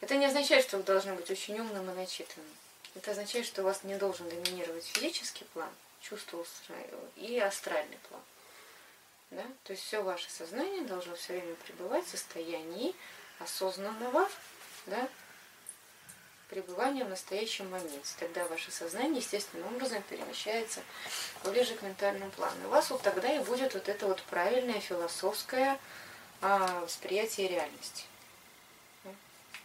Это 0.00 0.16
не 0.16 0.24
означает, 0.24 0.64
что 0.64 0.78
вы 0.78 0.84
должны 0.84 1.12
быть 1.12 1.30
очень 1.30 1.60
умным 1.60 1.90
и 1.90 1.94
начитанным. 1.94 2.48
Это 2.94 3.10
означает, 3.10 3.44
что 3.44 3.60
у 3.60 3.66
вас 3.66 3.84
не 3.84 3.96
должен 3.96 4.26
доминировать 4.30 4.86
физический 4.86 5.44
план, 5.52 5.70
чувство 6.00 6.46
и 7.16 7.38
астральный 7.40 7.98
план. 8.08 8.22
Да? 9.34 9.42
То 9.64 9.72
есть 9.72 9.84
все 9.84 10.00
ваше 10.02 10.30
сознание 10.30 10.82
должно 10.82 11.16
все 11.16 11.34
время 11.34 11.54
пребывать 11.66 12.06
в 12.06 12.10
состоянии 12.10 12.94
осознанного 13.40 14.28
да, 14.86 15.08
пребывания 16.48 17.04
в 17.04 17.08
настоящем 17.08 17.68
моменте. 17.68 18.14
Тогда 18.20 18.46
ваше 18.46 18.70
сознание 18.70 19.18
естественным 19.18 19.74
образом 19.74 20.02
перемещается 20.08 20.82
ближе 21.42 21.74
к 21.74 21.82
ментальному 21.82 22.30
плану. 22.30 22.54
У 22.66 22.68
вас 22.70 22.90
вот 22.90 23.02
тогда 23.02 23.34
и 23.34 23.40
будет 23.40 23.74
вот 23.74 23.88
это 23.88 24.06
вот 24.06 24.22
правильное 24.22 24.78
философское 24.78 25.80
а, 26.40 26.80
восприятие 26.80 27.48
реальности. 27.48 28.04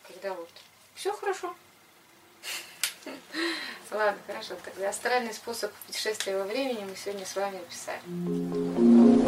Когда 0.08 0.34
вот 0.34 0.50
все 0.96 1.14
хорошо. 1.14 1.56
Ладно, 3.92 4.20
хорошо. 4.26 4.56
Тогда 4.66 4.90
астральный 4.90 5.34
способ 5.34 5.72
путешествия 5.86 6.38
во 6.38 6.46
времени 6.46 6.84
мы 6.86 6.96
сегодня 6.96 7.26
с 7.28 7.36
вами 7.36 7.58
описали. 7.58 8.69